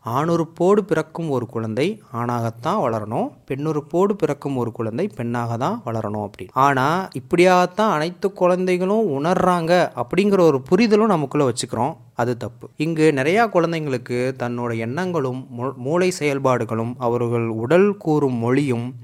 ஆணுறுப்போடு 0.05 0.81
பிறக்கும் 0.81 1.29
ஒரு 1.29 1.45
குழந்தை 1.45 2.01
ஆணாகத்தான் 2.13 2.79
வளரணும் 2.83 3.27
பெண்ணுறுப்போடு 3.47 4.13
பிறக்கும் 4.13 4.55
ஒரு 4.55 4.71
குழந்தை 4.71 5.05
பெண்ணாக 5.15 5.57
தான் 5.57 5.81
வளரணும் 5.85 6.23
அப்படின்னு 6.25 6.55
ஆனால் 6.65 7.07
இப்படியாகத்தான் 7.19 7.93
அனைத்து 7.95 8.33
குழந்தைகளும் 8.33 9.09
உணர்றாங்க 9.17 9.73
அப்படிங்கிற 10.01 10.39
ஒரு 10.39 10.61
புரிதலும் 10.61 11.13
நமக்குள்ளே 11.13 11.47
வச்சுக்கிறோம். 11.49 11.93
அது 12.15 12.37
தப்பு. 12.37 12.69
இங்கு 12.77 13.11
நிறையா 13.15 13.43
குழந்தைங்களுக்கு 13.53 14.17
தன்னோட 14.43 14.77
எண்ணங்களும் 14.77 15.47
மூளை 15.77 16.11
செயல்பாடுகளும் 16.19 16.93
அவர்கள் 16.97 17.47
உடல் 17.47 17.97
கூறும் 17.97 18.33
மொழியும் 18.33 18.95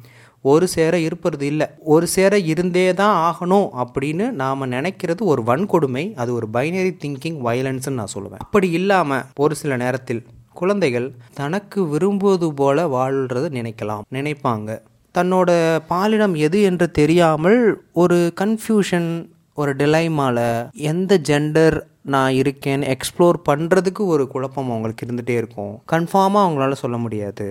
ஒரு 0.41 0.67
சேர 0.67 0.99
இருப்பது 0.99 1.45
இல்லை. 1.45 1.67
ஒரு 1.79 2.07
சேர 2.07 2.39
இருந்தே 2.39 2.93
தான் 2.93 3.15
ஆகணும் 3.29 3.67
அப்படின்னு 3.83 4.31
நாம் 4.31 4.71
நினைக்கிறது 4.71 5.19
ஒரு 5.19 5.41
வன்கொடுமை. 5.41 6.13
அது 6.13 6.33
ஒரு 6.33 6.47
பைனரி 6.53 6.91
திங்கிங் 7.03 7.39
வயலன்ஸ்னு 7.47 7.99
நான் 7.99 8.15
சொல்லுவேன். 8.15 8.43
அப்படி 8.47 8.69
இல்லாமல் 8.69 9.23
ஒரு 9.35 9.55
சில 9.55 9.75
நேரத்தில் 9.75 10.25
குழந்தைகள் 10.59 11.07
தனக்கு 11.39 11.79
விரும்புவது 11.93 12.49
போல 12.59 12.87
வாழ்கிறத 12.97 13.49
நினைக்கலாம் 13.59 14.05
நினைப்பாங்க. 14.17 14.69
தன்னோட 15.15 15.49
பாலினம் 15.91 16.35
எது 16.45 16.59
என்று 16.69 16.87
தெரியாமல் 16.99 17.59
ஒரு 18.03 18.17
கன்ஃபியூஷன் 18.41 19.09
ஒரு 19.61 19.73
டிலைமால 19.81 20.39
எந்த 20.91 21.19
ஜெண்டர் 21.29 21.77
நான் 22.13 22.33
இருக்கேன்னு 22.41 22.89
எக்ஸ்ப்ளோர் 22.95 23.37
பண்ணுறதுக்கு 23.49 24.01
ஒரு 24.15 24.23
குழப்பம் 24.33 24.71
அவங்களுக்கு 24.71 25.05
இருந்துகிட்டே 25.05 25.37
இருக்கும். 25.41 25.71
கன்ஃபார்மாக 25.93 26.45
அவங்களால 26.45 26.75
சொல்ல 26.81 26.97
முடியாது. 27.05 27.47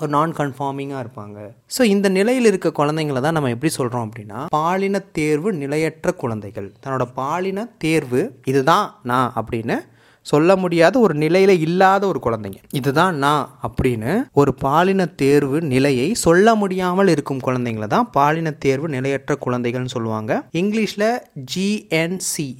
ஒரு 0.00 0.10
நான் 0.14 0.32
கன்ஃபார்மிங்காக 0.38 1.02
இருப்பாங்க. 1.04 1.38
ஸோ 1.74 1.82
இந்த 1.94 2.06
நிலையில் 2.16 2.48
இருக்க 2.50 2.68
குழந்தைங்கள 2.78 3.20
தான் 3.24 3.36
நம்ம 3.36 3.50
எப்படி 3.54 3.70
சொல்கிறோம் 3.76 4.06
அப்படின்னா 4.06 4.38
பாலின 4.56 5.02
தேர்வு 5.18 5.50
நிலையற்ற 5.62 6.14
குழந்தைகள். 6.22 6.68
தன்னோட 6.84 7.04
பாலின 7.20 7.66
தேர்வு 7.84 8.22
இதுதான் 8.52 8.86
நான் 9.10 9.30
அப்படின்னு 9.40 9.76
சொல்ல 10.22 10.56
முடியாத 10.56 10.98
ஒரு 10.98 11.14
நிலையில 11.14 11.48
இல்லாத 11.48 12.06
ஒரு 12.06 12.20
குழந்தைங்க. 12.24 12.60
இதுதான் 12.72 13.16
நான் 13.16 13.58
அப்படின்னு 13.68 14.24
ஒரு 14.32 14.54
பாலின 14.54 15.06
தேர்வு 15.06 15.60
நிலையை 15.60 16.14
சொல்ல 16.14 16.54
முடியாமல் 16.54 17.08
இருக்கும் 17.08 17.44
குழந்தைங்கள 17.46 17.86
தான் 17.86 18.10
பாலின 18.10 18.50
தேர்வு 18.50 18.88
நிலையற்ற 18.88 19.36
குழந்தைகள்னு 19.46 19.94
சொல்லுவாங்க. 19.96 20.42
இங்கிலீஷில் 20.52 21.08
GNC 21.54 22.50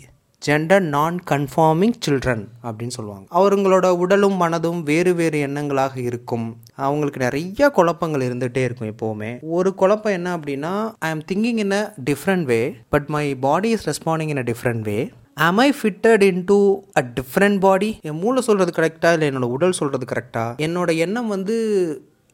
gender 0.42 0.80
non 0.80 1.16
conforming 1.30 1.94
children 2.04 2.42
அப்படின்னு 2.62 2.94
சொல்லுவாங்க. 2.96 3.26
அவங்களோட 3.40 3.86
உடலும் 4.02 4.40
மனதும் 4.40 4.80
வேறு 4.82 5.14
வேறு 5.14 5.46
எண்ணங்களாக 5.46 5.96
இருக்கும். 5.96 6.46
அவங்களுக்கு 6.74 7.20
நிறைய 7.20 7.68
குழப்பங்கள் 7.70 8.24
இருந்துகிட்டே 8.28 8.62
இருக்கும் 8.64 8.92
எப்போவுமே. 8.92 9.30
ஒரு 9.58 9.74
குழப்பம் 9.74 10.12
என்ன 10.12 10.36
அப்படின்னா 10.36 10.72
I 10.98 11.10
am 11.10 11.22
thinking 11.32 11.60
in 11.64 11.70
a 11.70 11.94
different 12.10 12.42
way 12.42 12.60
but 12.88 13.06
my 13.06 13.34
body 13.46 13.70
is 13.70 13.86
responding 13.90 14.32
in 14.34 14.36
a 14.36 14.46
different 14.50 14.80
way 14.80 14.98
am 15.36 15.60
I 15.64 15.66
fitted 15.76 16.22
into 16.30 16.56
a 17.00 17.02
different 17.18 17.58
body 17.58 17.88
என் 18.08 18.18
மூளை 18.22 18.40
சொல்கிறது 18.42 18.72
கரெக்டாக 18.78 19.12
இல்லை? 19.16 19.28
என்னோடய 19.30 19.54
உடல் 19.56 19.78
சொல்கிறது 19.78 20.06
கரெக்டாக 20.10 20.62
என்னோட 20.66 20.90
எண்ணம் 21.04 21.28
வந்து 21.28 21.54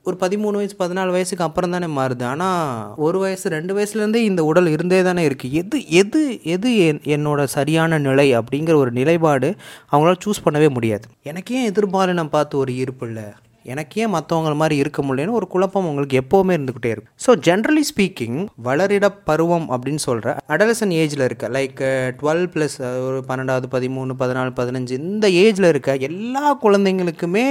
ஒரு 0.06 0.16
பதிமூணு 0.20 0.58
வயசு 0.60 0.74
பதினாலு 0.78 1.10
வயசுக்கு 1.10 1.46
அப்புறம் 1.46 1.70
தானே 1.70 1.88
மாறுது. 1.98 2.24
ஆனால் 2.24 2.94
ஒரு 3.06 3.18
வயசு 3.18 3.46
ரெண்டு 3.48 3.72
வயசுலேருந்தே 3.76 4.20
இந்த 4.30 4.44
உடல் 4.44 4.66
இருந்தே 4.66 5.02
தானே 5.02 5.28
இருக்குது 5.28 5.56
எது 5.62 5.78
எது 6.00 6.20
எது 6.54 6.70
என் 6.86 7.02
என்னோட 7.16 7.44
சரியான 7.56 7.98
நிலை 7.98 8.28
அப்படிங்கிற 8.38 8.74
ஒரு 8.74 8.92
நிலைப்பாடு 8.92 9.50
அவங்களால 9.92 10.20
சூஸ் 10.26 10.44
பண்ணவே 10.44 10.70
முடியாது. 10.70 11.06
எனக்கே 11.22 11.70
எதிர்பாலினம் 11.70 12.34
பார்த்து 12.36 12.58
ஒரு 12.58 12.74
ஈர்ப்பு 12.76 13.06
இல்லை? 13.08 13.26
எனக்கே 13.68 14.06
மற்றவங்கள 14.06 14.54
மாதிரி 14.54 14.76
இருக்க 14.82 15.02
முடியலன்னு 15.02 15.38
ஒரு 15.38 15.46
குழப்பம் 15.46 15.88
உங்களுக்கு 15.90 16.20
எப்போவுமே 16.22 16.56
இருந்துக்கிட்டே 16.58 16.92
இருக்கும் 16.94 17.14
ஸோ 17.26 17.30
ஜென்ரலி 17.48 17.84
ஸ்பீக்கிங் 17.90 18.38
வளரிட 18.66 19.08
பருவம் 19.25 19.66
அப்படின்னு 19.75 20.02
சொல்கிற 20.06 20.37
அடலசன் 20.48 20.94
ஏஜில் 21.00 21.26
இருக்க 21.28 21.48
லைக் 21.56 21.80
டுவெல் 22.20 22.46
ப்ளஸ் 22.54 22.76
ஒரு 23.08 23.20
பன்னெண்டாவது 23.28 23.68
பதிமூணு 23.76 24.14
பதினாலு 24.22 24.52
பதினஞ்சு 24.60 24.94
இந்த 25.02 25.26
ஏஜில் 25.44 25.68
இருக்க 25.68 25.96
எல்லா 26.10 26.44
குழந்தைங்களுக்குமே 26.64 27.46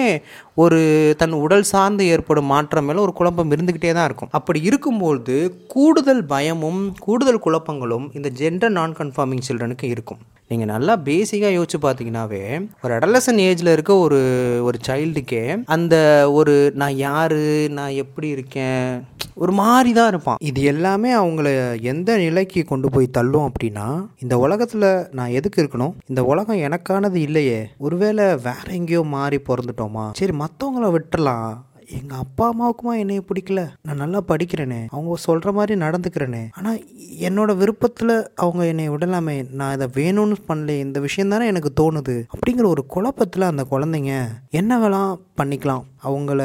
ஒரு 0.64 0.80
தன் 1.18 1.36
உடல் 1.46 1.68
சார்ந்து 1.72 2.04
ஏற்படும் 2.14 2.52
மாற்றம் 2.54 2.88
மேலே 2.88 3.00
ஒரு 3.00 3.14
குழப்பம் 3.14 3.52
இருந்துக்கிட்டே 3.56 3.92
தான் 3.94 4.08
இருக்கும். 4.10 4.32
அப்படி 4.32 4.60
இருக்கும்போது 4.62 5.36
கூடுதல் 5.68 6.24
பயமும் 6.26 6.82
கூடுதல் 7.00 7.44
குழப்பங்களும் 7.46 8.08
இந்த 8.14 8.32
ஜெண்டர் 8.40 8.76
நான் 8.80 8.98
கன்ஃபார்மிங் 9.02 9.46
சில்ட்ரனுக்கு 9.48 9.88
இருக்கும். 9.96 10.22
நீங்கள் 10.52 10.70
நல்லா 10.72 10.94
பேசிக்காக 11.08 11.56
யோசிச்சு 11.56 11.80
பார்த்தீங்கன்னாவே 11.86 12.42
ஒரு 12.84 12.92
அடலசன் 12.98 13.40
ஏஜில் 13.48 13.72
இருக்க 13.72 13.94
ஒரு 13.98 14.20
ஒரு 14.68 14.78
சைல்டுக்கே 14.88 15.42
அந்த 15.76 15.96
ஒரு 16.32 16.72
நான் 16.76 16.96
யார் 16.96 17.40
நான் 17.70 17.90
எப்படி 17.90 18.28
இருக்கேன்? 18.28 19.06
ஒரு 19.34 19.52
மாதிரி 19.52 19.94
தான் 19.94 20.08
இருப்பான். 20.08 20.38
இது 20.40 20.62
எல்லாமே 20.62 21.14
அவங்கள 21.14 21.82
எந்த 21.82 22.18
நிலைக்கு 22.18 22.64
கொண்டு 22.64 22.90
போய் 22.90 23.08
தள்ளும் 23.08 23.52
அப்படின்னா 23.52 24.06
இந்த 24.20 24.38
உலகத்தில் 24.38 25.08
நான் 25.12 25.30
எதுக்கு 25.30 25.64
இருக்கணும்? 25.64 25.94
இந்த 26.06 26.24
உலகம் 26.24 26.58
எனக்கானது 26.58 27.16
இல்லையே. 27.16 27.68
ஒருவேளை 27.78 28.26
வேற 28.26 28.68
எங்கேயோ 28.68 29.04
மாறி 29.04 29.38
பிறந்துட்டோமா? 29.38 30.10
சரி 30.14 30.36
மற்றவங்கள 30.38 30.98
விட்டுறலாம். 30.98 31.66
எங்கள் 31.90 32.18
அப்பா 32.18 32.46
அம்மாவுக்குமா 32.54 32.98
என்னைய 32.98 33.22
பிடிக்கல? 33.28 33.68
நான் 33.82 33.96
நல்லா 33.96 34.22
படிக்கிறேனே. 34.28 34.80
அவங்க 34.90 35.16
சொல்கிற 35.16 35.52
மாதிரி 35.52 35.80
நடந்துக்கிறேனே. 35.80 36.42
ஆனால் 36.52 36.80
என்னோட 37.20 37.58
விருப்பத்தில் 37.58 38.30
அவங்க 38.36 38.66
என்னை 38.66 38.90
விடலாமே. 38.90 39.52
நான் 39.52 39.74
இதை 39.74 39.88
வேணும்னு 39.94 40.36
பண்ணல 40.48 40.70
இந்த 40.70 41.00
விஷயம் 41.00 41.30
தானே 41.30 41.46
எனக்கு 41.48 41.72
தோணுது. 41.82 42.24
அப்படிங்கிற 42.34 42.66
ஒரு 42.66 42.86
குழப்பத்தில் 42.86 43.42
அந்த 43.42 43.66
குழந்தைங்க 43.72 44.16
என்ன 44.50 44.80
வேலாம் 44.80 45.14
பண்ணிக்கலாம். 45.42 45.86
அவங்கள 46.08 46.42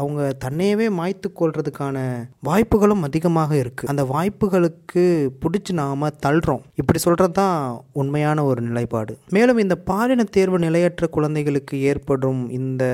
அவங்க 0.00 0.20
தன்னையவே 0.44 0.86
மாய்த்து 0.98 1.28
கொள்றதுக்கான 1.40 1.96
வாய்ப்புகளும் 2.48 3.04
அதிகமாக 3.08 3.52
இருக்குது 3.62 3.90
அந்த 3.92 4.02
வாய்ப்புகளுக்கு 4.14 5.04
பிடிச்சி 5.42 5.72
நாம 5.80 6.10
தள்ளுறோம். 6.26 6.62
இப்படி 6.80 6.98
சொல்கிறது 7.04 7.34
தான் 7.40 7.58
உண்மையான 8.00 8.44
ஒரு 8.50 8.60
நிலைப்பாடு. 8.68 9.12
மேலும் 9.36 9.60
இந்த 9.64 9.76
பாலின 9.90 10.26
தேர்வு 10.36 10.58
நிலையற்ற 10.66 11.06
குழந்தைகளுக்கு 11.16 11.76
ஏற்படும் 11.90 12.42
இந்த 12.58 12.84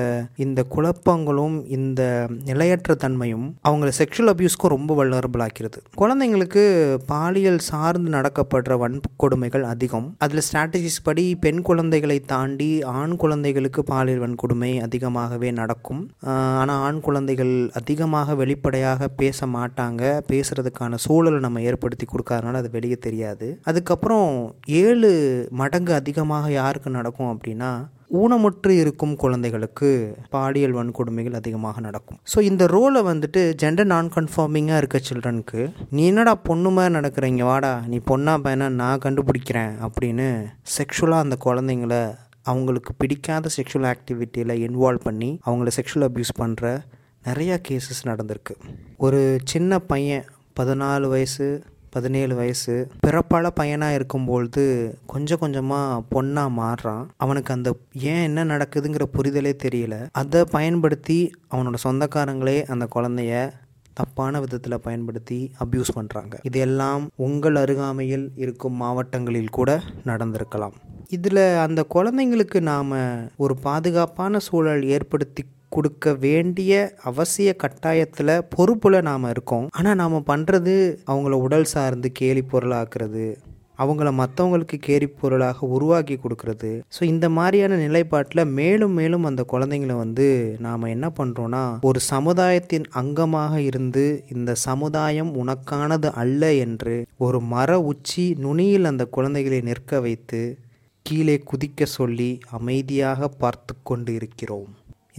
இந்த 0.45 0.59
குழப்பங்களும் 0.75 1.57
இந்த 1.77 2.01
நிலையற்ற 2.49 2.95
தன்மையும் 3.03 3.47
அவங்கள 3.69 3.91
செக்ஷுவல் 3.99 4.33
அபியூஸ்க்கும் 4.33 4.73
ரொம்ப 4.75 4.91
வல்லரபிள் 4.99 5.43
ஆக்கிறது 5.47 5.81
குழந்தைங்களுக்கு 6.01 6.63
பாலியல் 7.11 7.61
சார்ந்து 7.69 8.11
நடக்கப்படுற 8.17 8.77
வன்கொடுமைகள் 8.83 9.65
அதிகம். 9.73 10.07
அதில் 10.17 10.45
ஸ்ட்ராட்டஜிஸ் 10.47 11.03
படி 11.03 11.25
பெண் 11.45 11.61
குழந்தைகளை 11.61 12.19
தாண்டி 12.33 12.71
ஆண் 12.99 13.15
குழந்தைகளுக்கு 13.15 13.83
பாலியல் 13.83 14.23
வன்கொடுமை 14.25 14.71
அதிகமாகவே 14.87 15.42
நடக்கும். 15.51 16.01
ஆனால் 16.33 16.81
ஆண் 16.87 17.01
குழந்தைகள் 17.07 17.53
அதிகமாக 17.81 18.35
வெளிப்படையாக 18.41 19.07
பேச 19.21 19.47
மாட்டாங்க. 19.57 20.03
பேசுறதுக்கான 20.31 20.99
சூழலை 21.05 21.39
நம்ம 21.39 21.61
ஏற்படுத்தி 21.69 22.07
கொடுக்காதனால 22.07 22.61
அது 22.63 22.71
வெளியே 22.77 22.99
தெரியாது. 23.07 23.49
அதுக்கப்புறம் 23.71 24.29
ஏழு 24.83 25.11
மடங்கு 25.61 25.93
அதிகமாக 26.01 26.51
யாருக்கு 26.61 26.97
நடக்கும் 26.99 27.33
அப்படின்னா 27.33 27.73
ஊனமுற்று 28.21 28.71
இருக்கும் 28.81 29.13
குழந்தைகளுக்கு 29.21 29.87
பாலியல் 30.33 30.75
வன்கொடுமைகள் 30.77 31.37
அதிகமாக 31.39 31.81
நடக்கும். 31.85 32.19
ஸோ 32.31 32.39
இந்த 32.49 32.63
ரோலை 32.73 33.01
வந்துட்டு 33.09 33.41
ஜெண்டர் 33.61 33.89
நான் 33.93 34.11
கன்ஃபார்மிங்காக 34.15 34.81
இருக்க 34.81 34.99
சில்ட்ரனுக்கு 35.07 35.61
நீ 35.95 36.03
என்னடா 36.11 36.33
பொண்ணு 36.49 36.71
மாதிரி 36.75 36.93
நடக்கிறீங்க? 36.97 37.43
வாடா 37.51 37.73
நீ 37.91 37.99
பொண்ணா 38.09 38.35
பையனா? 38.43 38.67
நான் 38.81 39.03
கண்டுபிடிக்கிறேன் 39.05 39.73
அப்படின்னு 39.87 40.27
செக்ஷுவலாக 40.75 41.25
அந்த 41.25 41.37
குழந்தைங்கள 41.45 41.97
அவங்களுக்கு 42.43 42.93
பிடிக்காத 42.93 43.49
செக்ஷுவல் 43.57 43.93
ஆக்டிவிட்டியில் 43.93 44.55
இன்வால்வ் 44.65 45.03
பண்ணி 45.03 45.39
அவங்கள 45.45 45.67
செக்ஷுவல் 45.75 46.07
அப்யூஸ் 46.09 46.39
பண்ணுற 46.39 46.81
நிறையா 47.25 47.57
கேசஸ் 47.67 48.01
நடந்திருக்கு. 48.03 48.55
ஒரு 48.97 49.37
சின்ன 49.43 49.79
பையன் 49.79 50.25
பதினாலு 50.59 51.07
வயசு 51.07 51.63
பதினேழு 51.89 52.35
வயசு 52.35 52.87
பிறப்பால 53.07 53.47
பையனாக 53.47 53.93
இருக்கும்பொழுது 53.93 54.97
கொஞ்சம் 55.05 55.39
கொஞ்சமாக 55.39 56.03
பொண்ணாக 56.11 56.51
மாறுறான். 56.59 57.05
அவனுக்கு 57.17 57.53
அந்த 57.53 57.75
ஏன் 57.93 58.23
என்ன 58.23 58.45
நடக்குதுங்கிற 58.45 59.05
புரிதலே 59.13 59.53
தெரியல. 59.63 60.07
அதை 60.11 60.43
பயன்படுத்தி 60.51 61.35
அவனோட 61.51 61.73
சொந்தக்காரங்களே 61.83 62.65
அந்த 62.65 62.87
குழந்தைய 62.95 63.51
தப்பான 63.93 64.39
விதத்தில் 64.39 64.83
பயன்படுத்தி 64.87 65.39
அப்யூஸ் 65.65 65.91
பண்ணுறாங்க 65.95 66.35
இதெல்லாம் 66.41 67.03
உங்கள் 67.27 67.55
அருகாமையில் 67.55 68.27
இருக்கும் 68.35 68.79
மாவட்டங்களில் 68.83 69.55
கூட 69.59 69.79
நடந்திருக்கலாம். 70.05 70.75
இதில் 71.09 71.45
அந்த 71.65 71.81
குழந்தைங்களுக்கு 71.95 72.59
நாம் 72.71 72.93
ஒரு 73.37 73.55
பாதுகாப்பான 73.63 74.39
சூழல் 74.39 74.83
ஏற்படுத்தி 74.83 75.43
கொடுக்க 75.69 76.13
வேண்டிய 76.13 76.73
அவசிய 77.09 77.49
கட்டாயத்தில் 77.63 78.33
பொறுப்பில் 78.49 79.05
நாம் 79.09 79.29
இருக்கோம். 79.29 79.67
ஆனால் 79.71 79.95
நாம் 79.95 80.27
பண்ணுறது 80.27 80.75
அவங்கள 81.11 81.31
உடல் 81.45 81.71
சார்ந்து 81.73 82.11
கேலி 82.11 82.43
பொருளாக்குறது 82.51 83.25
அவங்கள 83.77 84.09
மற்றவங்களுக்கு 84.11 84.77
கேரி 84.79 85.07
பொருளாக 85.07 85.67
உருவாக்கி 85.67 86.15
கொடுக்கறது. 86.17 86.71
ஸோ 86.95 87.01
இந்த 87.03 87.29
மாதிரியான 87.29 87.77
நிலைப்பாட்டில் 87.77 88.43
மேலும் 88.59 88.93
மேலும் 88.93 89.23
அந்த 89.23 89.43
குழந்தைங்களை 89.43 89.95
வந்து 89.95 90.27
நாம் 90.59 90.91
என்ன 90.95 91.07
பண்ணுறோன்னா 91.19 91.63
ஒரு 91.81 91.99
சமுதாயத்தின் 92.13 92.85
அங்கமாக 93.01 93.53
இருந்து 93.61 94.05
இந்த 94.29 94.55
சமுதாயம் 94.67 95.31
உனக்கானது 95.43 96.11
அல்ல 96.23 96.53
என்று 96.65 96.95
ஒரு 97.17 97.41
மர 97.53 97.79
உச்சி 97.81 98.25
நுனியில் 98.45 98.85
அந்த 98.85 99.05
குழந்தைகளை 99.05 99.61
நிற்க 99.61 99.99
வைத்து 99.99 100.41
கீழே 101.05 101.35
குதிக்க 101.51 101.85
சொல்லி 101.97 102.29
அமைதியாக 102.57 103.27
பார்த்து 103.41 103.73
கொண்டு 103.83 104.11
இருக்கிறோம். 104.13 104.69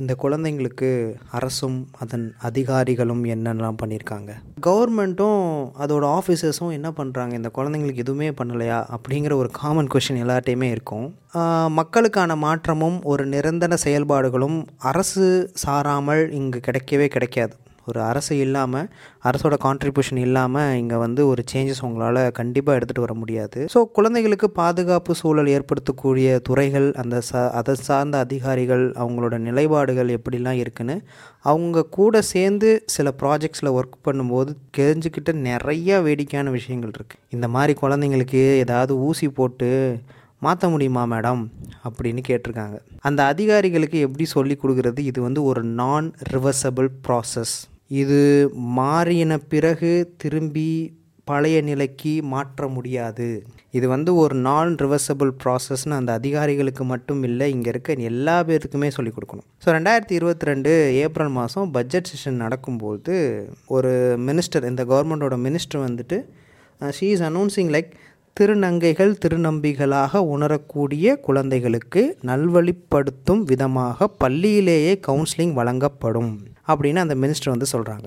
இந்த 0.01 0.13
குழந்தைங்களுக்கு 0.23 0.89
அரசும் 1.31 1.77
அதன் 2.03 2.25
அதிகாரிகளும் 2.49 3.25
என்னென்னலாம் 3.25 3.77
பண்ணியிருக்காங்க 3.83 4.31
கவர்மெண்ட்டும் 4.67 5.43
அதோட 5.85 6.05
ஆஃபீஸர்ஸும் 6.17 6.75
என்ன 6.79 6.89
பண்ணுறாங்க 6.97 7.33
இந்த 7.33 7.51
குழந்தைங்களுக்கு 7.59 8.03
எதுவுமே 8.05 8.29
பண்ணலையா? 8.31 8.79
அப்படிங்கிற 8.97 9.35
ஒரு 9.43 9.51
காமன் 9.61 9.91
கொஷின் 9.95 10.21
எல்லாட்டையுமே 10.25 10.69
இருக்கும். 10.75 11.07
மக்களுக்கான 11.79 12.37
மாற்றமும் 12.37 12.99
ஒரு 13.13 13.27
நிரந்தர 13.27 13.77
செயல்பாடுகளும் 13.85 14.59
அரசு 14.93 15.27
சாராமல் 15.67 16.25
இங்கு 16.41 16.61
கிடைக்கவே 16.67 17.07
கிடைக்காது. 17.07 17.55
ஒரு 17.89 18.01
அரசு 18.11 18.35
இல்லாமல் 18.45 18.89
அரசோட 19.29 19.55
கான்ட்ரிபியூஷன் 19.65 20.21
இல்லாமல் 20.27 20.77
இங்கே 20.81 20.99
வந்து 21.05 21.23
ஒரு 21.33 21.43
சேஞ்சஸ் 21.53 21.83
உங்களால் 21.89 22.21
கண்டிப்பாக 22.39 22.79
எடுத்துகிட்டு 22.79 23.05
வர 23.07 23.15
முடியாது. 23.15 23.61
ஸோ 23.75 23.81
குழந்தைகளுக்கு 23.99 24.49
பாதுகாப்பு 24.61 25.15
சூழல் 25.21 25.53
ஏற்படுத்தக்கூடிய 25.57 26.37
துறைகள் 26.49 26.89
அந்த 27.03 27.19
ச 27.29 27.45
அதை 27.61 27.75
சார்ந்த 27.89 28.19
அதிகாரிகள் 28.27 28.85
அவங்களோட 29.05 29.39
நிலைப்பாடுகள் 29.49 30.15
எப்படிலாம் 30.19 30.61
இருக்குன்னு 30.63 30.99
அவங்க 31.53 31.87
கூட 31.99 32.23
சேர்ந்து 32.33 32.69
சில 32.97 33.15
ப்ராஜெக்ட்ஸில் 33.23 33.75
ஒர்க் 33.79 34.05
பண்ணும்போது 34.09 34.53
தெரிஞ்சுக்கிட்ட 34.81 35.33
நிறைய 35.49 36.01
வேடிக்கையான 36.09 36.51
விஷயங்கள் 36.59 36.95
இருக்குது 36.99 37.23
இந்த 37.29 37.49
மாதிரி 37.57 37.75
குழந்தைங்களுக்கு 37.83 38.43
ஏதாவது 38.65 38.93
ஊசி 39.09 39.29
போட்டு 39.29 39.71
மாற்ற 40.45 40.69
முடியுமா 40.69 41.03
மேடம்? 41.11 41.43
அப்படின்னு 41.87 42.23
கேட்டிருக்காங்க. 42.29 42.77
அந்த 43.09 43.21
அதிகாரிகளுக்கு 43.33 43.99
எப்படி 44.07 44.25
சொல்லி 44.33 44.55
கொடுக்குறது? 44.63 45.01
இது 45.11 45.19
வந்து 45.23 45.41
ஒரு 45.51 45.63
நான் 45.81 46.09
ரிவர்சபிள் 46.33 46.89
ப்ராசஸ் 47.07 47.55
இது 48.03 48.21
மாறின 48.79 49.33
பிறகு 49.53 49.91
திரும்பி 50.23 50.69
பழைய 51.31 51.59
நிலைக்கு 51.69 52.13
மாற்ற 52.33 52.67
முடியாது. 52.77 53.27
இது 53.79 53.87
வந்து 53.93 54.11
ஒரு 54.23 54.35
நான் 54.47 54.73
ரிவர்சபிள் 54.83 55.31
ப்ராசஸ்னு 55.43 55.95
அந்த 55.99 56.11
அதிகாரிகளுக்கு 56.19 56.85
மட்டும் 56.91 57.23
இல்லை 57.29 57.47
இங்கே 57.55 57.71
இருக்க 57.73 57.95
எல்லா 58.11 58.37
பேருக்குமே 58.49 58.89
சொல்லிக் 58.97 59.17
கொடுக்கணும். 59.17 59.47
ஸோ 59.63 59.69
ரெண்டாயிரத்தி 59.77 60.15
இருபத்தி 60.19 60.49
ரெண்டு 60.51 60.73
ஏப்ரல் 61.05 61.33
மாதம் 61.39 61.71
பட்ஜெட் 61.77 62.11
செஷன் 62.13 62.43
நடக்கும்போது 62.45 63.15
ஒரு 63.77 63.93
மினிஸ்டர் 64.29 64.69
இந்த 64.71 64.85
கவர்மெண்ட்டோட 64.93 65.39
மினிஸ்டர் 65.47 65.85
வந்துட்டு 65.89 66.19
ஷீ 66.99 67.09
இஸ் 67.15 67.27
அனௌன்சிங் 67.31 67.73
லைக் 67.77 67.93
திருநங்கைகள் 68.37 69.13
திருநம்பிகளாக 69.25 70.23
உணரக்கூடிய 70.35 71.17
குழந்தைகளுக்கு 71.27 72.03
நல்வழிப்படுத்தும் 72.31 73.43
விதமாக 73.53 74.09
பள்ளியிலேயே 74.23 74.95
கவுன்சிலிங் 75.09 75.55
வழங்கப்படும். 75.61 76.35
அப்படின்னு 76.69 76.97
அந்த 76.97 77.15
மினிஸ்டர் 77.15 77.45
வந்து 77.45 77.67
சொல்கிறாங்க 77.73 78.07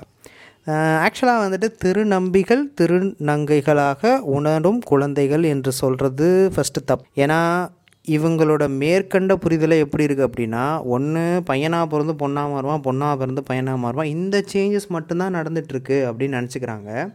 ஆக்சுவலாக 1.06 1.22
வந்துட்டு 1.22 1.72
திருநம்பிகள் 1.86 2.72
திருநங்கைகளாக 2.82 4.20
உணரும் 4.20 4.82
குழந்தைகள் 4.82 5.44
என்று 5.44 5.72
சொல்கிறது 5.72 6.52
ஃபஸ்ட்டு 6.56 6.82
தப் 6.88 7.04
ஏன்னா 7.16 7.70
இவங்களோட 8.08 8.70
மேற்கண்ட 8.70 9.36
புரிதலை 9.36 9.78
எப்படி 9.78 10.06
இருக்குது 10.06 10.18
அப்படின்னா 10.18 10.84
ஒன்று 10.84 11.42
பையனாக 11.46 11.88
பிறந்து 11.88 12.14
பொண்ணாக 12.14 12.32
மாறுவான் 12.32 12.84
பொண்ணாக 12.84 13.18
பிறந்து 13.18 13.44
பையனாக 13.44 13.88
மாறுவான் 13.88 14.04
இந்த 14.04 14.44
சேஞ்சஸ் 14.54 14.88
மட்டும்தான் 14.88 15.36
நடந்துகிட்ருக்கு 15.36 15.88
அப்படின்னு 15.88 16.40
நினச்சிக்கிறாங்க. 16.40 17.12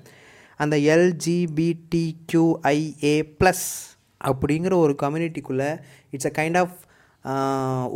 அந்த 0.56 0.76
எல்ஜிபிடிக்யூஐஏ 0.76 3.22
ப்ளஸ் 3.40 3.94
அப்படிங்கிற 4.25 4.75
ஒரு 4.75 4.96
கம்யூனிட்டிக்குள்ளே 5.02 5.78
இட்ஸ் 6.11 6.26
அ 6.26 6.32
கைண்ட் 6.38 6.58
ஆஃப் 6.58 6.91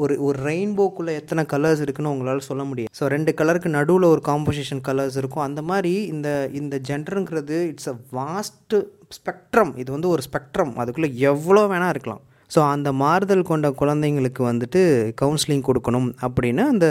ஒரு 0.02 0.14
ஒரு 0.26 0.38
ரெயின்போக்குள்ளே 0.48 1.12
எத்தனை 1.20 1.42
கலர்ஸ் 1.52 1.80
இருக்குன்னு 1.84 2.12
உங்களால் 2.14 2.46
சொல்ல 2.48 2.64
முடியும். 2.64 2.92
ஸோ 2.98 3.04
ரெண்டு 3.14 3.32
கலருக்கு 3.40 3.70
நடுவில் 3.78 4.06
ஒரு 4.12 4.22
காம்போசிஷன் 4.28 4.82
கலர்ஸ் 4.88 5.16
இருக்கும். 5.22 5.46
அந்த 5.48 5.62
மாதிரி 5.70 5.92
இந்த 6.12 6.28
இந்த 6.60 6.76
ஜென்டருங்கிறது 6.88 7.58
இட்ஸ் 7.72 7.90
அ 7.94 7.96
வாஸ்ட்டு 8.18 8.78
ஸ்பெக்ட்ரம் 9.18 9.72
இது 9.82 9.90
வந்து 9.92 10.08
ஒரு 10.08 10.22
ஸ்பெக்ட்ரம் 10.28 10.72
அதுக்குள்ளே 10.82 11.10
எவ்வளோ 11.30 11.64
வேணால் 11.72 11.92
இருக்கலாம். 11.94 12.22
ஸோ 12.50 12.60
அந்த 12.74 12.88
மாறுதல் 13.02 13.48
கொண்ட 13.52 13.68
குழந்தைங்களுக்கு 13.82 14.42
வந்துட்டு 14.50 14.82
கவுன்சிலிங் 15.22 15.66
கொடுக்கணும் 15.68 16.08
அப்படின்னு 16.26 16.64
அந்த 16.74 16.88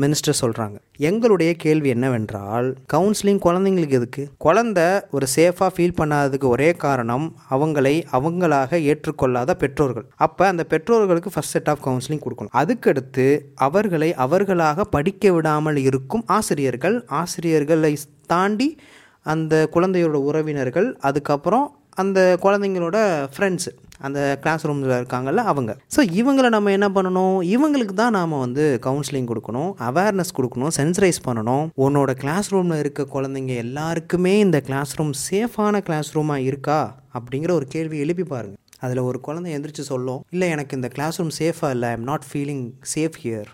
மினிஸ்டர் 0.00 0.38
சொல்கிறாங்க 0.40 0.76
எங்களுடைய 0.96 1.54
கேள்வி 1.54 1.88
என்னவென்றால் 1.88 2.76
கவுன்சிலிங் 2.92 3.40
குழந்தைங்களுக்கு 3.44 3.90
எதுக்கு? 3.90 4.28
குழந்த 4.44 5.02
ஒரு 5.10 5.26
சேஃபாக 5.36 5.70
ஃபீல் 5.76 5.94
பண்ணாததுக்கு 6.00 6.44
ஒரே 6.44 6.72
காரணம் 6.72 7.36
அவங்களை 7.50 8.04
அவங்களாக 8.12 8.80
ஏற்றுக்கொள்ளாத 8.80 9.54
பெற்றோர்கள். 9.54 10.06
அப்போ 10.16 10.46
அந்த 10.46 10.64
பெற்றோர்களுக்கு 10.64 11.30
ஃபஸ்ட் 11.34 11.54
செட் 11.54 11.68
ஆஃப் 11.68 11.88
கவுன்சிலிங் 11.88 12.22
கொடுக்கணும். 12.26 12.52
அதுக்கடுத்து 12.52 13.40
அவர்களை 13.54 14.14
அவர்களாக 14.14 14.84
படிக்க 14.84 15.32
விடாமல் 15.32 15.76
இருக்கும் 15.76 16.24
ஆசிரியர்கள் 16.26 17.04
ஆசிரியர்களை 17.06 17.96
தாண்டி 18.26 18.78
அந்த 19.22 19.68
குழந்தையோட 19.72 20.18
உறவினர்கள் 20.28 20.96
அதுக்கப்புறம் 21.00 21.66
அந்த 22.02 22.20
குழந்தைங்களோட 22.44 22.98
ஃப்ரெண்ட்ஸு 23.34 23.72
அந்த 24.06 24.20
கிளாஸ் 24.42 24.64
ரூமில் 24.68 24.96
இருக்காங்கல்ல 24.96 25.42
அவங்க. 25.52 25.72
ஸோ 25.94 26.00
இவங்களை 26.20 26.48
நம்ம 26.54 26.72
என்ன 26.76 26.88
பண்ணணும்? 26.96 27.36
இவங்களுக்கு 27.54 27.94
தான் 28.00 28.16
நாம் 28.18 28.42
வந்து 28.44 28.64
கவுன்சிலிங் 28.86 29.30
கொடுக்கணும் 29.30 29.70
அவேர்னஸ் 29.88 30.36
கொடுக்கணும் 30.38 30.74
சென்சரைஸ் 30.78 31.20
பண்ணணும். 31.28 31.64
உன்னோட 31.86 32.12
கிளாஸ் 32.22 32.50
ரூமில் 32.54 32.82
இருக்க 32.82 33.08
குழந்தைங்க 33.14 33.54
எல்லாருக்குமே 33.64 34.34
இந்த 34.46 34.60
கிளாஸ் 34.68 34.94
ரூம் 35.00 35.16
சேஃபான 35.28 35.82
கிளாஸ் 35.88 36.12
ரூமாக 36.18 36.46
இருக்கா? 36.50 36.80
அப்படிங்கிற 37.18 37.52
ஒரு 37.58 37.68
கேள்வி 37.74 37.98
எழுப்பி 38.06 38.26
பாருங்கள் 38.34 38.62
அதில் 38.86 39.06
ஒரு 39.08 39.18
குழந்தை 39.26 39.50
எந்திரிச்சு 39.56 39.84
சொல்லும் 39.90 40.22
இல்லை 40.34 40.46
எனக்கு 40.54 40.76
இந்த 40.78 40.88
கிளாஸ் 40.96 41.18
ரூம் 41.18 41.34
சேஃபாக 41.38 41.74
இல்லை. 41.76 41.90
I'm 41.96 42.08
not 42.08 42.26
feeling 42.30 42.64
safe 42.94 43.16
here 43.22 43.48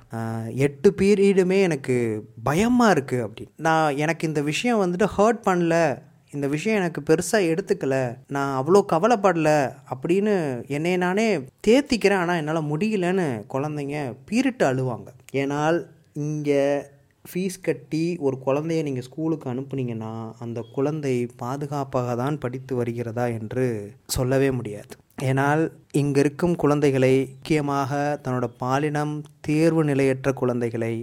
எட்டு 0.67 0.91
பீரியடுமே 1.01 1.59
எனக்கு 1.69 1.97
பயமாக 2.49 2.95
இருக்குது 2.97 3.25
அப்படி 3.27 3.45
நான் 3.67 3.99
எனக்கு 4.05 4.27
இந்த 4.31 4.43
விஷயம் 4.53 4.83
வந்துட்டு 4.83 5.09
ஹர்ட் 5.17 5.43
பண்ணல. 5.49 5.77
இந்த 6.33 6.47
விஷயம் 6.55 6.79
எனக்கு 6.81 7.01
பெருசாக 7.09 7.49
எடுத்துக்கல. 7.53 7.97
நான் 8.37 8.53
அவ்வளோ 8.59 8.81
கவலைப்படல 8.93 9.51
அப்படின்னு 9.93 10.35
என்னை 10.77 10.95
நானே 11.05 11.29
தேத்திக்கிறேன். 11.69 12.23
ஆனால் 12.23 12.41
என்னால் 12.43 12.69
முடியலன்னு 12.71 13.27
குழந்தைங்க 13.55 13.99
பீரிட்டு 14.31 14.67
அழுவாங்க. 14.71 15.09
ஏன்னால் 15.43 15.79
இங்கே 16.25 16.65
ஃபீஸ் 17.25 17.57
கட்டி 17.67 18.05
ஒரு 18.27 18.37
குழந்தைய 18.47 18.83
நீங்கள் 18.87 19.07
ஸ்கூலுக்கு 19.09 19.47
அனுப்புனீங்கன்னா 19.51 20.13
அந்த 20.45 20.61
குழந்தை 20.77 21.15
பாதுகாப்பாக 21.43 22.15
தான் 22.23 22.41
படித்து 22.45 22.73
வருகிறதா 22.81 23.27
என்று 23.39 23.67
சொல்லவே 24.17 24.51
முடியாது. 24.59 24.93
ஏனால் 25.31 25.63
இங்கே 26.01 26.21
இருக்கும் 26.21 26.55
குழந்தைகளை 26.63 27.15
முக்கியமாக 27.33 27.93
தன்னோட 28.25 28.47
பாலினம் 28.63 29.15
தேர்வு 29.49 29.83
நிலையற்ற 29.85 30.33
குழந்தைகளை 30.41 30.95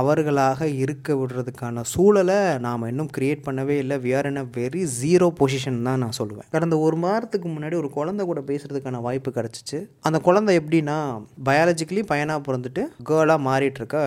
அவர்களாக 0.00 0.68
இருக்க 0.82 1.16
விடுறதுக்கான 1.20 1.84
சூழலை 1.92 2.38
நாம் 2.66 2.88
இன்னும் 2.90 3.10
க்ரியேட் 3.16 3.44
பண்ணவே 3.46 3.76
இல்லை. 3.82 3.96
We 4.04 4.10
are 4.18 4.28
in 4.30 4.40
a 4.42 4.46
very 4.58 4.82
zero 5.00 5.28
position 5.40 5.78
தான் 5.88 6.02
நான் 6.04 6.16
சொல்லுவேன். 6.20 6.48
கடந்த 6.56 6.78
ஒரு 6.86 6.98
வாரத்துக்கு 7.04 7.48
முன்னாடி 7.54 7.76
ஒரு 7.82 7.90
குழந்தை 7.98 8.24
கூட 8.30 8.42
பேசுகிறதுக்கான 8.50 9.00
வாய்ப்பு 9.06 9.32
கிடச்சிச்சு. 9.38 9.80
அந்த 10.08 10.20
குழந்தை 10.28 10.54
எப்படின்னா 10.60 10.96
பயாலஜிக்கலி 11.48 12.04
பையனாக 12.12 12.44
பிறந்துட்டு 12.48 12.84
கேர்ளாக 13.10 13.46
மாறிட்டு 13.48 13.80
இருக்க 13.82 13.98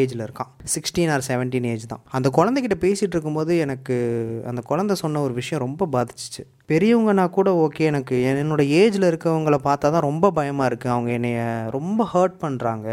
ஏஜில் 0.00 0.24
இருக்கான். 0.26 0.50
சிக்ஸ்டீன் 0.74 1.12
ஆர் 1.16 1.26
செவன்டீன் 1.30 1.68
ஏஜ் 1.72 1.86
தான். 1.92 2.02
அந்த 2.18 2.28
குழந்தைகிட்ட 2.38 2.78
பேசிகிட்டு 2.86 3.16
இருக்கும்போது 3.16 3.54
எனக்கு 3.66 3.96
அந்த 4.52 4.62
குழந்தை 4.70 4.96
சொன்ன 5.04 5.22
ஒரு 5.26 5.34
விஷயம் 5.40 5.64
ரொம்ப 5.66 5.88
பாதிச்சிச்சு. 5.96 6.44
பெரியவங்கன்னா 6.70 7.24
கூட 7.36 7.48
ஓகே 7.64 7.82
எனக்கு 7.90 8.16
என்னோட 8.30 8.62
ஏஜில் 8.80 9.08
இருக்கவங்கள 9.10 9.56
பார்த்தா 9.66 9.90
தான் 9.94 10.06
ரொம்ப 10.08 10.30
பயமாக 10.38 10.68
இருக்குது 10.70 10.94
அவங்க 10.94 11.10
என்னைய 11.18 11.42
ரொம்ப 11.76 12.00
ஹர்ட் 12.12 12.36
பண்ணுறாங்க 12.42 12.88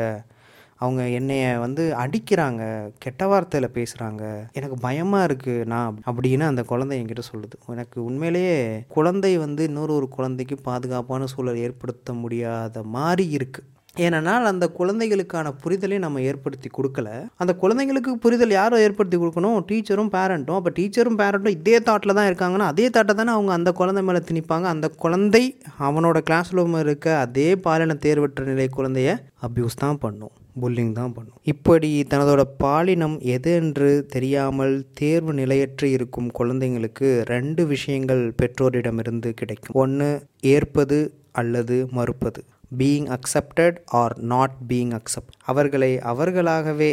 அவங்க 0.84 1.02
என்னைய 1.20 1.44
வந்து 1.64 1.84
அடிக்கிறாங்க 2.04 2.64
கெட்ட 3.04 3.28
வார்த்தையில் 3.28 3.76
பேசுகிறாங்க 3.78 4.24
எனக்கு 4.60 4.78
பயமாக 4.80 5.28
இருக்குது 5.30 5.68
நான் 5.74 6.00
அப்படின்னு 6.12 6.46
அந்த 6.52 6.64
குழந்தை 6.64 6.98
என்கிட்ட 7.02 7.24
சொல்லுது. 7.32 7.58
எனக்கு 7.76 8.00
உண்மையிலேயே 8.04 8.58
குழந்தை 8.98 9.34
வந்து 9.38 9.64
இன்னொரு 9.64 9.94
ஒரு 9.96 10.10
குழந்தைக்கு 10.10 10.58
பாதுகாப்பான 10.70 11.28
சூழல் 11.34 11.64
ஏற்படுத்த 11.66 12.14
முடியாத 12.24 12.84
மாதிரி 12.98 13.26
இருக்குது 13.38 13.70
ஏனென்னால் 14.06 14.50
அந்த 14.52 14.66
குழந்தைகளுக்கான 14.78 15.48
புரிதலை 15.64 15.98
நம்ம 16.04 16.22
ஏற்படுத்தி 16.30 16.70
கொடுக்கல. 16.78 17.08
அந்த 17.42 17.52
குழந்தைங்களுக்கு 17.62 18.12
புரிதல் 18.24 18.54
யாரும் 18.58 18.84
ஏற்படுத்தி 18.86 19.18
கொடுக்கணும்? 19.18 19.58
டீச்சரும் 19.70 20.12
பேரண்ட்டும். 20.16 20.58
அப்போ 20.60 20.72
டீச்சரும் 20.78 21.20
பேரண்ட்டும் 21.22 21.56
இதே 21.58 21.76
தாட்டில் 21.88 22.16
தான் 22.20 22.30
இருக்காங்கன்னா 22.30 22.68
அதே 22.74 22.86
தாட்டை 22.96 23.14
தானே 23.20 23.32
அவங்க 23.38 23.52
அந்த 23.58 23.72
குழந்தை 23.72 24.04
மேலே 24.04 24.22
திணிப்பாங்க. 24.30 24.68
அந்த 24.76 24.88
குழந்தை 25.04 25.44
அவனோட 25.88 26.20
கிளாஸ் 26.30 26.54
ரூம் 26.60 26.78
இருக்க 26.80 27.18
அதே 27.18 27.50
பாலின 27.66 27.98
தேர்வற்ற 28.06 28.46
நிலை 28.52 28.70
குழந்தைய 28.78 29.12
அப்யூஸ் 29.48 29.82
தான் 29.84 30.00
பண்ணும். 30.06 30.34
புல்லிங் 30.62 30.92
தான் 31.00 31.14
பண்ணும். 31.14 31.38
இப்படி 31.54 31.92
தனதோட 32.10 32.42
பாலினம் 32.64 33.20
எது 33.36 33.54
என்று 33.62 33.92
தெரியாமல் 34.16 34.76
தேர்வு 35.02 35.34
நிலையற்று 35.34 35.88
இருக்கும் 35.98 36.32
குழந்தைங்களுக்கு 36.40 37.10
ரெண்டு 37.34 37.66
விஷயங்கள் 37.74 38.24
பெற்றோரிடமிருந்து 38.42 39.32
கிடைக்கும். 39.42 39.78
ஒன்று 39.84 40.10
ஏற்பது 40.56 41.00
அல்லது 41.42 41.78
மறுப்பது. 42.00 42.42
Being 42.78 43.08
accepted 43.16 43.78
or 44.02 44.14
not 44.34 44.56
being 44.70 44.94
accept 45.00 45.36
அவர்களை 45.46 45.92
அவர்களாகவே 46.12 46.92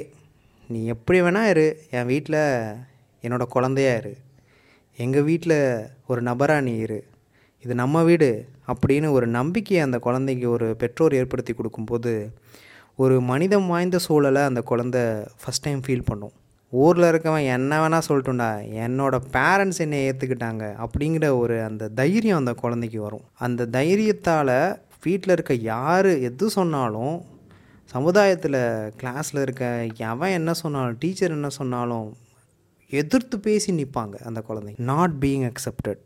நீ 0.69 0.81
எப்படி 0.87 1.21
வேணா 1.21 1.43
இரு 1.45 1.67
என் 1.91 2.07
வீட்டில் 2.07 2.41
என்னோட 3.25 3.45
குழந்தையா 3.47 3.95
இரு 3.97 4.13
எங்கள் 4.99 5.23
வீட்டில் 5.23 5.59
ஒரு 6.07 6.23
நபராக 6.23 6.61
நீ 6.61 6.75
இரு 6.77 6.99
இது 7.65 7.75
நம்ம 7.75 8.03
வீடு 8.03 8.29
அப்படின்னு 8.69 9.09
ஒரு 9.11 9.27
நம்பிக்கையை 9.27 9.81
அந்த 9.85 9.99
குழந்தைக்கு 9.99 10.47
ஒரு 10.51 10.67
பெற்றோர் 10.77 11.15
ஏற்படுத்தி 11.15 11.53
கொடுக்கும்போது 11.53 12.13
ஒரு 12.97 13.17
மனிதம் 13.21 13.67
வாய்ந்த 13.67 13.99
சூழலை 13.99 14.43
அந்த 14.43 14.61
குழந்த 14.71 14.99
ஃபஸ்ட் 15.41 15.63
டைம் 15.63 15.81
ஃபீல் 15.87 16.07
பண்ணும். 16.07 16.33
ஊரில் 16.73 17.07
இருக்கவன் 17.11 17.47
என்ன 17.55 17.79
வேணால் 17.83 18.07
சொல்லட்டும்டா 18.09 18.49
என்னோடய 18.85 19.27
பேரண்ட்ஸ் 19.37 19.81
என்னை 19.85 20.01
ஏற்றுக்கிட்டாங்க 20.11 20.65
அப்படிங்கிற 20.85 21.29
ஒரு 21.39 21.57
அந்த 21.63 21.89
தைரியம் 22.01 22.37
அந்த 22.37 22.53
குழந்தைக்கு 22.63 23.01
வரும். 23.01 23.25
அந்த 23.47 23.69
தைரியத்தால் 23.79 24.55
வீட்டில் 25.03 25.33
இருக்க 25.33 25.55
யார் 25.55 26.07
எது 26.07 26.51
சொன்னாலும் 26.51 27.25
சமுதாயத்தில் 27.85 28.59
கிளாஸில் 29.01 29.41
இருக்க 29.41 29.87
எவன் 29.97 30.31
என்ன 30.31 30.53
சொன்னாலும் 30.53 30.97
டீச்சர் 30.99 31.31
என்ன 31.31 31.49
சொன்னாலும் 31.49 32.17
எதிர்த்து 32.91 33.39
பேசி 33.39 33.73
நிற்பாங்க 33.73 34.17
அந்த 34.25 34.41
குழந்தை. 34.41 34.75
நாட் 34.79 35.17
பீயிங் 35.21 35.47
அக்செப்டட் 35.51 36.03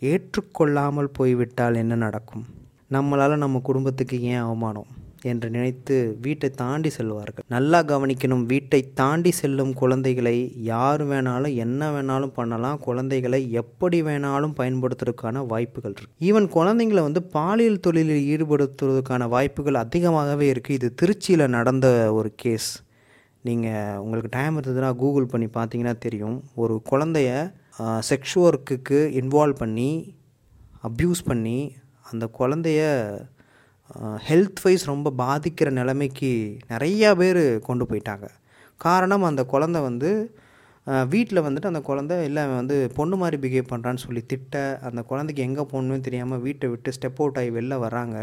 ஏற்றுக்கொள்ளாமல் 0.00 1.10
போய்விட்டால் 1.12 1.74
என்ன 1.74 1.94
நடக்கும்? 1.94 2.46
நம்மளால் 2.90 3.36
நம்ம 3.36 3.58
குடும்பத்துக்கு 3.58 4.22
ஏன் 4.22 4.44
அவமானம்? 4.46 4.90
என்று 5.30 5.48
நினைத்து 5.54 5.96
வீட்டை 6.24 6.48
தாண்டி 6.60 6.90
செல்வார்கள். 6.96 7.44
நல்லா 7.54 7.78
கவனிக்கணும் 7.90 8.44
வீட்டை 8.52 8.80
தாண்டி 9.00 9.30
செல்லும் 9.40 9.72
குழந்தைகளை 9.80 10.36
யார் 10.70 11.02
வேணாலும் 11.10 11.54
என்ன 11.64 11.90
வேணாலும் 11.94 12.34
பண்ணலாம். 12.38 12.78
குழந்தைகளை 12.86 13.40
எப்படி 13.62 14.00
வேணாலும் 14.08 14.54
பயன்படுத்துறதுக்கான 14.60 15.46
வாய்ப்புகள் 15.52 15.96
இருக்கு. 15.96 16.14
ஈவன் 16.28 16.48
குழந்தைங்களை 16.56 17.02
வந்து 17.08 17.22
பாலியல் 17.36 17.82
தொழிலில் 17.86 18.28
ஈடுபடுத்துவதற்கான 18.34 19.28
வாய்ப்புகள் 19.34 19.82
அதிகமாகவே 19.84 20.48
இருக்குது 20.54 20.78
இது 20.80 20.90
திருச்சியில் 21.02 21.54
நடந்த 21.56 21.88
ஒரு 22.18 22.32
கேஸ் 22.44 22.70
நீங்கள் 23.48 23.98
உங்களுக்கு 24.04 24.30
டைம் 24.38 24.56
இருந்ததுன்னா 24.60 24.92
கூகுள் 25.02 25.32
பண்ணி 25.34 25.46
பார்த்தீங்கன்னா 25.58 25.94
தெரியும். 26.06 26.38
ஒரு 26.62 26.74
குழந்தைய 26.90 27.28
செக்ஷு 28.08 28.38
ஒர்க்குக்கு 28.46 28.98
இன்வால்வ் 29.20 29.60
பண்ணி 29.60 29.90
அப்யூஸ் 30.88 31.22
பண்ணி 31.28 31.58
அந்த 32.10 32.24
குழந்தைய 32.38 32.80
ஹெல்த் 34.26 34.60
வைஸ் 34.64 34.84
ரொம்ப 34.92 35.12
பாதிக்கிற 35.22 35.70
நிலைமைக்கு 35.78 36.30
நிறையா 36.72 37.10
பேர் 37.20 37.42
கொண்டு 37.68 37.84
போயிட்டாங்க. 37.90 38.26
காரணம் 38.80 39.24
அந்த 39.30 39.42
குழந்தை 39.54 39.80
வந்து 39.88 40.10
வீட்டில் 41.12 41.44
வந்துட்டு 41.46 41.70
அந்த 41.70 41.80
குழந்தை 41.88 42.16
இல்லை 42.28 42.42
அவன் 42.44 42.60
வந்து 42.60 42.76
பொண்ணு 42.98 43.16
மாதிரி 43.22 43.36
பிஹேவ் 43.42 43.70
பண்ணுறான்னு 43.72 44.02
சொல்லி 44.04 44.22
திட்ட 44.32 44.62
அந்த 44.88 45.00
குழந்தைக்கு 45.10 45.42
எங்கே 45.48 45.64
போகணுன்னு 45.72 46.06
தெரியாமல் 46.06 46.42
வீட்டை 46.46 46.68
விட்டு 46.72 46.94
ஸ்டெப் 46.96 47.20
அவுட் 47.22 47.38
ஆகி 47.40 47.50
வெளில 47.58 47.78
வராங்க 47.78 48.16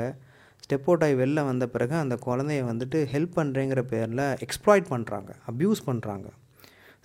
ஸ்டெப் 0.64 0.88
அவுட் 0.90 1.04
ஆகி 1.08 1.16
வெளில 1.22 1.44
வந்த 1.50 1.66
பிறகு 1.76 1.96
அந்த 2.04 2.16
குழந்தைய 2.26 2.64
வந்துட்டு 2.72 3.00
ஹெல்ப் 3.14 3.38
பண்ணுறேங்கிற 3.40 3.82
பேரில் 3.94 4.26
எக்ஸ்ப்ளாய்ட் 4.46 4.88
பண்ணுறாங்க 4.94 5.32
அப்யூஸ் 5.52 5.82
பண்ணுறாங்க 5.90 6.28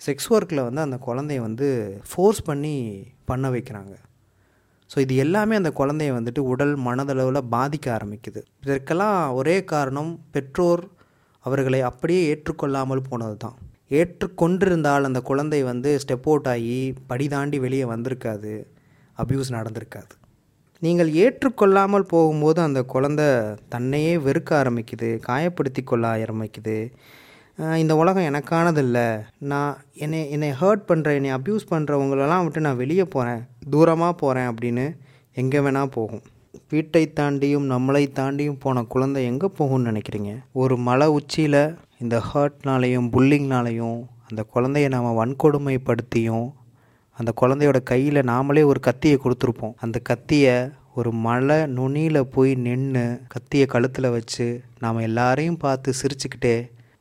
செக்ஸ் 0.01 0.29
ஒர்க்கில் 0.35 0.65
வந்து 0.67 0.81
அந்த 0.81 0.99
குழந்தைய 1.07 1.41
வந்து 1.47 1.69
ஃபோர்ஸ் 2.09 2.41
பண்ணி 2.43 2.75
பண்ண 3.25 3.49
வைக்கிறாங்க. 3.49 3.93
ஸோ 4.93 4.99
இது 5.03 5.13
எல்லாமே 5.23 5.53
அந்த 5.59 5.69
குழந்தைய 5.77 6.11
வந்துட்டு 6.15 6.41
உடல் 6.53 6.73
மனதளவில் 6.87 7.47
பாதிக்க 7.53 7.85
ஆரம்பிக்குது. 7.97 8.41
இதற்கெல்லாம் 8.65 9.19
ஒரே 9.39 9.55
காரணம் 9.71 10.11
பெற்றோர் 10.33 10.83
அவர்களை 11.45 11.79
அப்படியே 11.89 12.21
ஏற்றுக்கொள்ளாமல் 12.31 13.07
போனது 13.09 13.37
தான் 13.45 13.55
ஏற்றுக்கொண்டிருந்தால் 13.99 15.07
அந்த 15.07 15.19
குழந்தை 15.29 15.61
வந்து 15.69 15.89
ஸ்டெப் 16.03 16.27
அவுட் 16.29 16.49
ஆகி 16.51 16.77
படி 17.09 17.25
தாண்டி 17.33 17.57
வெளியே 17.65 17.87
வந்திருக்காது 17.93 18.53
அப்யூஸ் 19.23 19.51
நடந்திருக்காது. 19.57 20.13
நீங்கள் 20.81 21.09
ஏற்றுக்கொள்ளாமல் 21.23 22.09
போகும்போது 22.13 22.59
அந்த 22.67 22.79
குழந்தை 22.93 23.27
தன்னையே 23.73 24.13
வெறுக்க 24.27 24.51
ஆரம்பிக்குது 24.61 25.09
காயப்படுத்தி 25.27 25.83
கொள்ள 25.83 26.07
ஆரம்பிக்குது. 26.15 26.77
இந்த 27.81 27.93
உலகம் 28.01 28.27
எனக்கானதில்லை. 28.29 29.07
நான் 29.51 29.73
என்னை 30.05 30.21
என்னை 30.35 30.49
ஹர்ட் 30.61 30.87
பண்ணுற 30.89 31.09
என்னை 31.19 31.31
அப்யூஸ் 31.37 31.71
பண்ணுறவங்களெல்லாம் 31.73 32.43
விட்டு 32.45 32.65
நான் 32.67 32.81
வெளியே 32.83 33.05
போகிறேன் 33.15 33.43
தூரமாக 33.71 34.13
போகிறேன் 34.21 34.49
அப்படின்னு 34.51 34.85
எங்கே 35.41 35.59
வேணால் 35.59 35.93
போகும். 35.97 36.23
வீட்டை 36.69 37.03
தாண்டியும் 37.19 37.69
நம்மளை 37.73 38.03
தாண்டியும் 38.19 38.59
போன 38.59 38.83
குழந்தை 38.83 39.21
எங்கே 39.25 39.47
போகும்னு 39.57 39.89
நினைக்கிறீங்க? 39.91 40.31
ஒரு 40.51 40.77
மலை 40.77 41.07
உச்சியில் 41.07 41.61
இந்த 41.97 42.15
ஹர்ட்னாலையும் 42.29 43.07
புல்லிங்னாலையும் 43.15 43.99
அந்த 44.29 44.41
குழந்தைய 44.53 44.87
நாம் 44.87 45.17
வன்கொடுமைப்படுத்தியும் 45.21 46.47
அந்த 47.19 47.31
குழந்தையோட 47.41 47.79
கையில் 47.83 48.27
நாமளே 48.29 48.61
ஒரு 48.63 48.79
கத்தியை 48.79 49.17
கொடுத்துருப்போம். 49.23 49.75
அந்த 49.79 49.99
கத்தியை 50.09 50.55
ஒரு 50.93 51.11
மலை 51.25 51.57
நுனியில் 51.77 52.29
போய் 52.35 52.51
நின்று 52.55 53.03
கத்தியை 53.33 53.65
கழுத்தில் 53.65 54.13
வச்சு 54.15 54.47
நாம் 54.79 55.05
எல்லாரையும் 55.07 55.57
பார்த்து 55.57 55.93
சிரிச்சுக்கிட்டே 56.01 56.55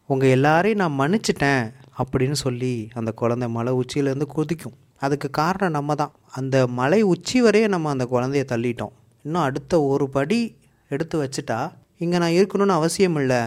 உங்கள் 0.07 0.29
எல்லாரையும் 0.29 0.81
நான் 0.83 0.99
மன்னிச்சிட்டேன் 1.01 1.65
அப்படின்னு 1.99 2.37
சொல்லி 2.45 2.91
அந்த 2.95 3.13
குழந்தை 3.13 3.49
மலை 3.49 3.73
உச்சியிலேருந்து 3.81 4.29
குதிக்கும். 4.37 4.77
அதுக்கு 4.99 5.31
காரணம் 5.31 5.71
நம்ம 5.71 5.95
தான். 5.95 6.13
அந்த 6.33 6.57
மலை 6.79 7.01
உச்சி 7.13 7.39
வரையே 7.45 7.67
நம்ம 7.75 7.91
அந்த 7.95 8.05
குழந்தைய 8.13 8.45
தள்ளிட்டோம். 8.53 8.93
இன்னும் 9.25 9.47
அடுத்த 9.49 9.73
ஒரு 9.93 10.05
படி 10.17 10.41
எடுத்து 10.95 11.17
வச்சுட்டா 11.23 11.59
இங்கே 12.05 12.19
நான் 12.23 12.37
இருக்கணும்னு 12.39 12.79
அவசியம் 12.79 13.19
இல்லை. 13.23 13.41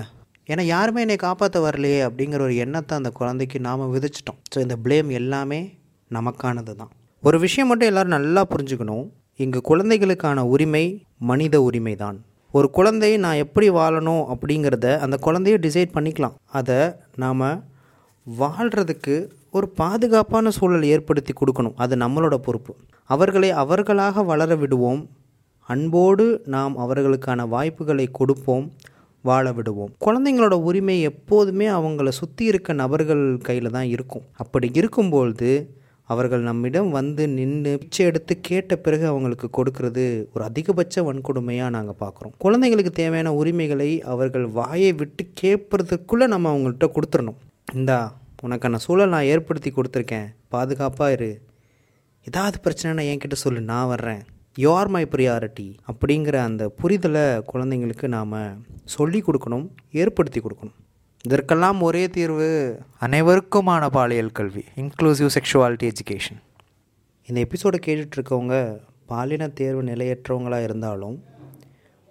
ஏன்னா 0.52 0.64
யாருமே 0.74 1.04
என்னை 1.06 1.18
காப்பாற்ற 1.24 1.60
வரலையே 1.66 2.00
அப்படிங்கிற 2.08 2.42
ஒரு 2.48 2.56
எண்ணத்தை 2.66 2.94
அந்த 3.00 3.12
குழந்தைக்கு 3.20 3.58
நாம் 3.68 3.92
விதைச்சிட்டோம். 3.96 4.40
ஸோ 4.54 4.58
இந்த 4.66 4.76
ப்ளேம் 4.86 5.10
எல்லாமே 5.20 5.60
நமக்கானது 6.12 6.74
தான் 6.82 6.92
ஒரு 7.24 7.38
விஷயம் 7.46 7.70
மட்டும் 7.70 7.90
எல்லோரும் 7.92 8.16
நல்லா 8.18 8.42
புரிஞ்சுக்கணும். 8.52 9.06
இங்கே 9.44 9.60
குழந்தைகளுக்கான 9.70 10.40
உரிமை 10.54 10.86
மனித 11.30 11.56
உரிமை 11.68 11.94
தான் 12.04 12.18
ஒரு 12.58 12.68
குழந்தை 12.78 13.10
நான் 13.24 13.42
எப்படி 13.44 13.68
வாழணும் 13.78 14.24
அப்படிங்கிறத 14.34 14.88
அந்த 15.06 15.16
குழந்தைய 15.26 15.56
டிசைட் 15.66 15.96
பண்ணிக்கலாம். 15.96 16.36
அதை 16.60 16.78
நாம் 17.24 17.44
வாழ்கிறதுக்கு 18.28 19.16
ஒரு 19.58 19.68
பாதுகாப்பான 19.82 20.52
சூழல் 20.58 20.90
ஏற்படுத்தி 20.94 21.34
கொடுக்கணும். 21.34 21.76
அது 21.84 21.96
நம்மளோட 22.04 22.36
பொறுப்பு. 22.48 22.74
அவர்களை 23.10 23.50
அவர்களாக 23.64 24.24
வளர 24.32 24.56
விடுவோம். 24.56 25.02
அன்போடு 25.70 26.26
நாம் 26.56 26.76
அவர்களுக்கான 26.84 27.48
வாய்ப்புகளை 27.54 28.08
கொடுப்போம். 28.20 28.66
வாழ 29.24 29.46
விடுவோம். 29.58 29.92
குழந்தைங்களோட 30.06 30.56
உரிமை 30.70 30.98
எப்போதுமே 31.12 31.68
அவங்கள 31.78 32.10
சுற்றி 32.20 32.44
இருக்க 32.52 32.74
நபர்கள் 32.82 33.24
கையில் 33.48 33.76
தான் 33.78 33.90
இருக்கும். 33.96 34.26
அப்படி 34.44 34.68
இருக்கும்பொழுது 34.80 35.52
அவர்கள் 36.10 36.44
நம்மிடம் 36.48 36.90
வந்து 36.98 37.24
நின்று 37.38 37.72
பிச்சை 37.82 38.04
எடுத்து 38.10 38.34
கேட்ட 38.48 38.76
பிறகு 38.86 39.06
அவங்களுக்கு 39.12 39.48
கொடுக்கறது 39.58 40.04
ஒரு 40.34 40.44
அதிகபட்ச 40.50 41.04
வன்கொடுமையாக 41.08 41.74
நாங்கள் 41.78 42.00
பார்க்குறோம் 42.04 42.36
குழந்தைங்களுக்கு 42.44 42.92
தேவையான 43.02 43.32
உரிமைகளை 43.34 43.90
அவர்கள் 44.14 44.46
வாயை 44.60 44.92
விட்டு 45.02 45.26
கேட்பறதுக்குள்ளே 45.42 46.28
நம்ம 46.34 46.52
அவங்கள்ட்ட 46.54 46.90
கொடுத்துடணும் 46.98 47.40
இந்தா 47.74 48.00
உனக்கான 48.46 48.76
சூழல் 48.76 49.10
நான் 49.10 49.30
ஏற்படுத்தி 49.34 49.72
கொடுத்துருக்கேன். 49.72 50.28
பாதுகாப்பாக 50.48 51.12
இரு. 51.12 51.42
ஏதாவது 52.26 52.58
பிரச்சனைனா 52.64 53.04
என்கிட்ட 53.12 53.34
சொல்லு 53.34 53.62
நான் 53.62 53.88
வர்றேன். 53.88 54.24
யூ 54.56 54.74
ஆர் 54.74 54.88
மை 54.88 55.04
ப்ரியாரிட்டி 55.06 55.68
அப்படிங்கிற 55.92 56.36
அந்த 56.36 56.72
புரிதலை 56.82 57.26
குழந்தைங்களுக்கு 57.54 58.08
நாம் 58.08 58.36
சொல்லி 58.86 59.24
கொடுக்கணும் 59.28 59.68
ஏற்படுத்தி 59.92 60.40
கொடுக்கணும். 60.40 60.76
இதற்கெல்லாம் 61.22 61.82
ஒரே 61.82 62.10
தீர்வு 62.10 62.50
அனைவருக்குமான 63.02 63.86
பாலியல் 63.90 64.32
கல்வி 64.32 64.64
இன்க்ளூசிவ் 64.76 65.30
செக்ஷுவாலிட்டி 65.38 65.92
எஜுகேஷன் 65.92 66.40
இந்த 67.28 67.40
எபிசோடை 67.40 67.80
கேட்டுட்ருக்கவங்க 67.86 68.56
பாலின 69.06 69.48
தேர்வு 69.48 69.84
நிலையற்றவங்களாக 69.84 70.64
இருந்தாலும் 70.64 71.24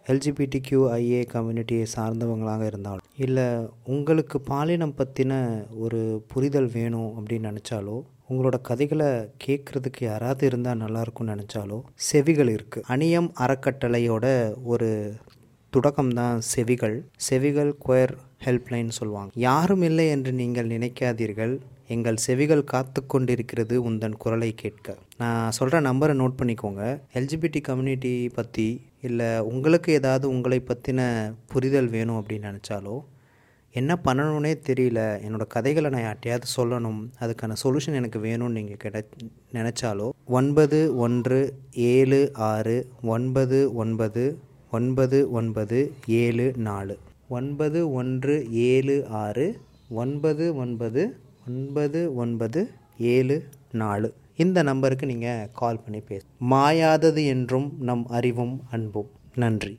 எல்ஜிபிடி 0.07 0.61
கியூஐஏ 0.69 1.21
கம்யூனிட்டியை 1.33 1.87
சார்ந்தவங்களாக 1.97 2.67
இருந்தாலும் 2.67 3.07
இல்லை 3.17 3.47
உங்களுக்கு 3.85 4.41
பாலினம் 4.51 4.97
பற்றின 4.99 5.33
ஒரு 5.77 6.25
புரிதல் 6.33 6.71
வேணும் 6.71 7.11
அப்படின்னு 7.19 7.51
நினச்சாலோ 7.51 7.97
உங்களோட 8.31 8.61
கதைகளை 8.61 9.09
கேட்குறதுக்கு 9.47 10.03
யாராவது 10.05 10.47
இருந்தால் 10.47 10.81
நல்லாயிருக்கும்னு 10.81 11.35
நினச்சாலோ 11.35 11.79
செவிகள் 11.95 12.49
இருக்குது 12.49 12.87
அணியம் 12.89 13.31
அறக்கட்டளையோட 13.39 14.27
ஒரு 14.65 14.91
தொடக்கம்தான் 15.73 16.39
செவிகள். 16.39 16.97
செவிகள் 17.17 17.71
குயர் 17.87 18.15
ஹெல்ப்லைன் 18.45 18.89
சொல்லுவாங்க. 18.89 19.33
யாரும் 19.35 19.83
இல்லை 19.83 20.09
என்று 20.09 20.33
நீங்கள் 20.33 20.67
நினைக்காதீர்கள். 20.67 21.55
எங்கள் 21.89 22.17
செவிகள் 22.17 22.65
காத்து 22.65 23.07
கொண்டிருக்கிறது 23.07 23.91
உந்தன் 23.91 24.17
குரலை 24.17 24.51
கேட்க. 24.55 24.97
நான் 25.17 25.51
சொல்கிற 25.51 25.81
நம்பரை 25.81 26.15
நோட் 26.21 26.39
பண்ணிக்கோங்க. 26.41 26.83
எல்ஜிபிடி 27.15 27.61
கம்யூனிட்டி 27.61 28.29
பற்றி 28.29 28.81
இல்லை 29.05 29.39
உங்களுக்கு 29.51 29.93
ஏதாவது 29.93 30.29
உங்களை 30.29 30.59
பற்றின 30.69 31.01
புரிதல் 31.53 31.89
வேணும் 31.89 32.19
அப்படின்னு 32.21 32.51
நினச்சாலோ 32.51 32.97
என்ன 33.75 33.93
பண்ணணும்னே 34.05 34.53
தெரியல 34.69 35.01
என்னோடய 35.25 35.47
கதைகளை 35.47 35.89
நான் 35.91 36.07
யார்ட்டையாவது 36.07 36.49
சொல்லணும் 36.57 37.01
அதுக்கான 37.21 37.57
சொல்யூஷன் 37.65 37.99
எனக்கு 38.01 38.19
வேணும்னு 38.19 38.57
நீங்கள் 38.59 38.77
கிட 38.77 38.99
நினச்சாலோ 39.53 40.07
ஒன்பது 40.39 40.97
ஒன்று 40.97 41.41
ஏழு 41.89 42.21
ஆறு 42.51 42.77
ஒன்பது 43.15 43.75
ஒன்பது 43.75 44.25
ஒன்பது 44.71 45.19
ஒன்பது 45.31 45.81
ஏழு 46.21 46.47
நாலு. 46.69 46.95
ஒன்பது 47.29 47.81
ஒன்று 47.93 48.37
ஏழு 48.69 48.97
ஆறு 49.23 49.47
ஒன்பது 50.03 50.47
ஒன்பது 50.55 51.03
ஒன்பது 51.49 52.01
ஒன்பது 52.15 52.61
ஏழு 53.15 53.37
நாலு. 53.73 54.09
இந்த 54.37 54.63
நம்பருக்கு 54.63 55.07
நீங்கள் 55.07 55.49
கால் 55.53 55.81
பண்ணி 55.81 56.01
பேச 56.01 56.25
மாயாதது 56.51 57.27
என்றும் 57.27 57.77
நம் 57.81 58.07
அறிவும் 58.07 58.63
அன்பும். 58.71 59.11
நன்றி. 59.35 59.79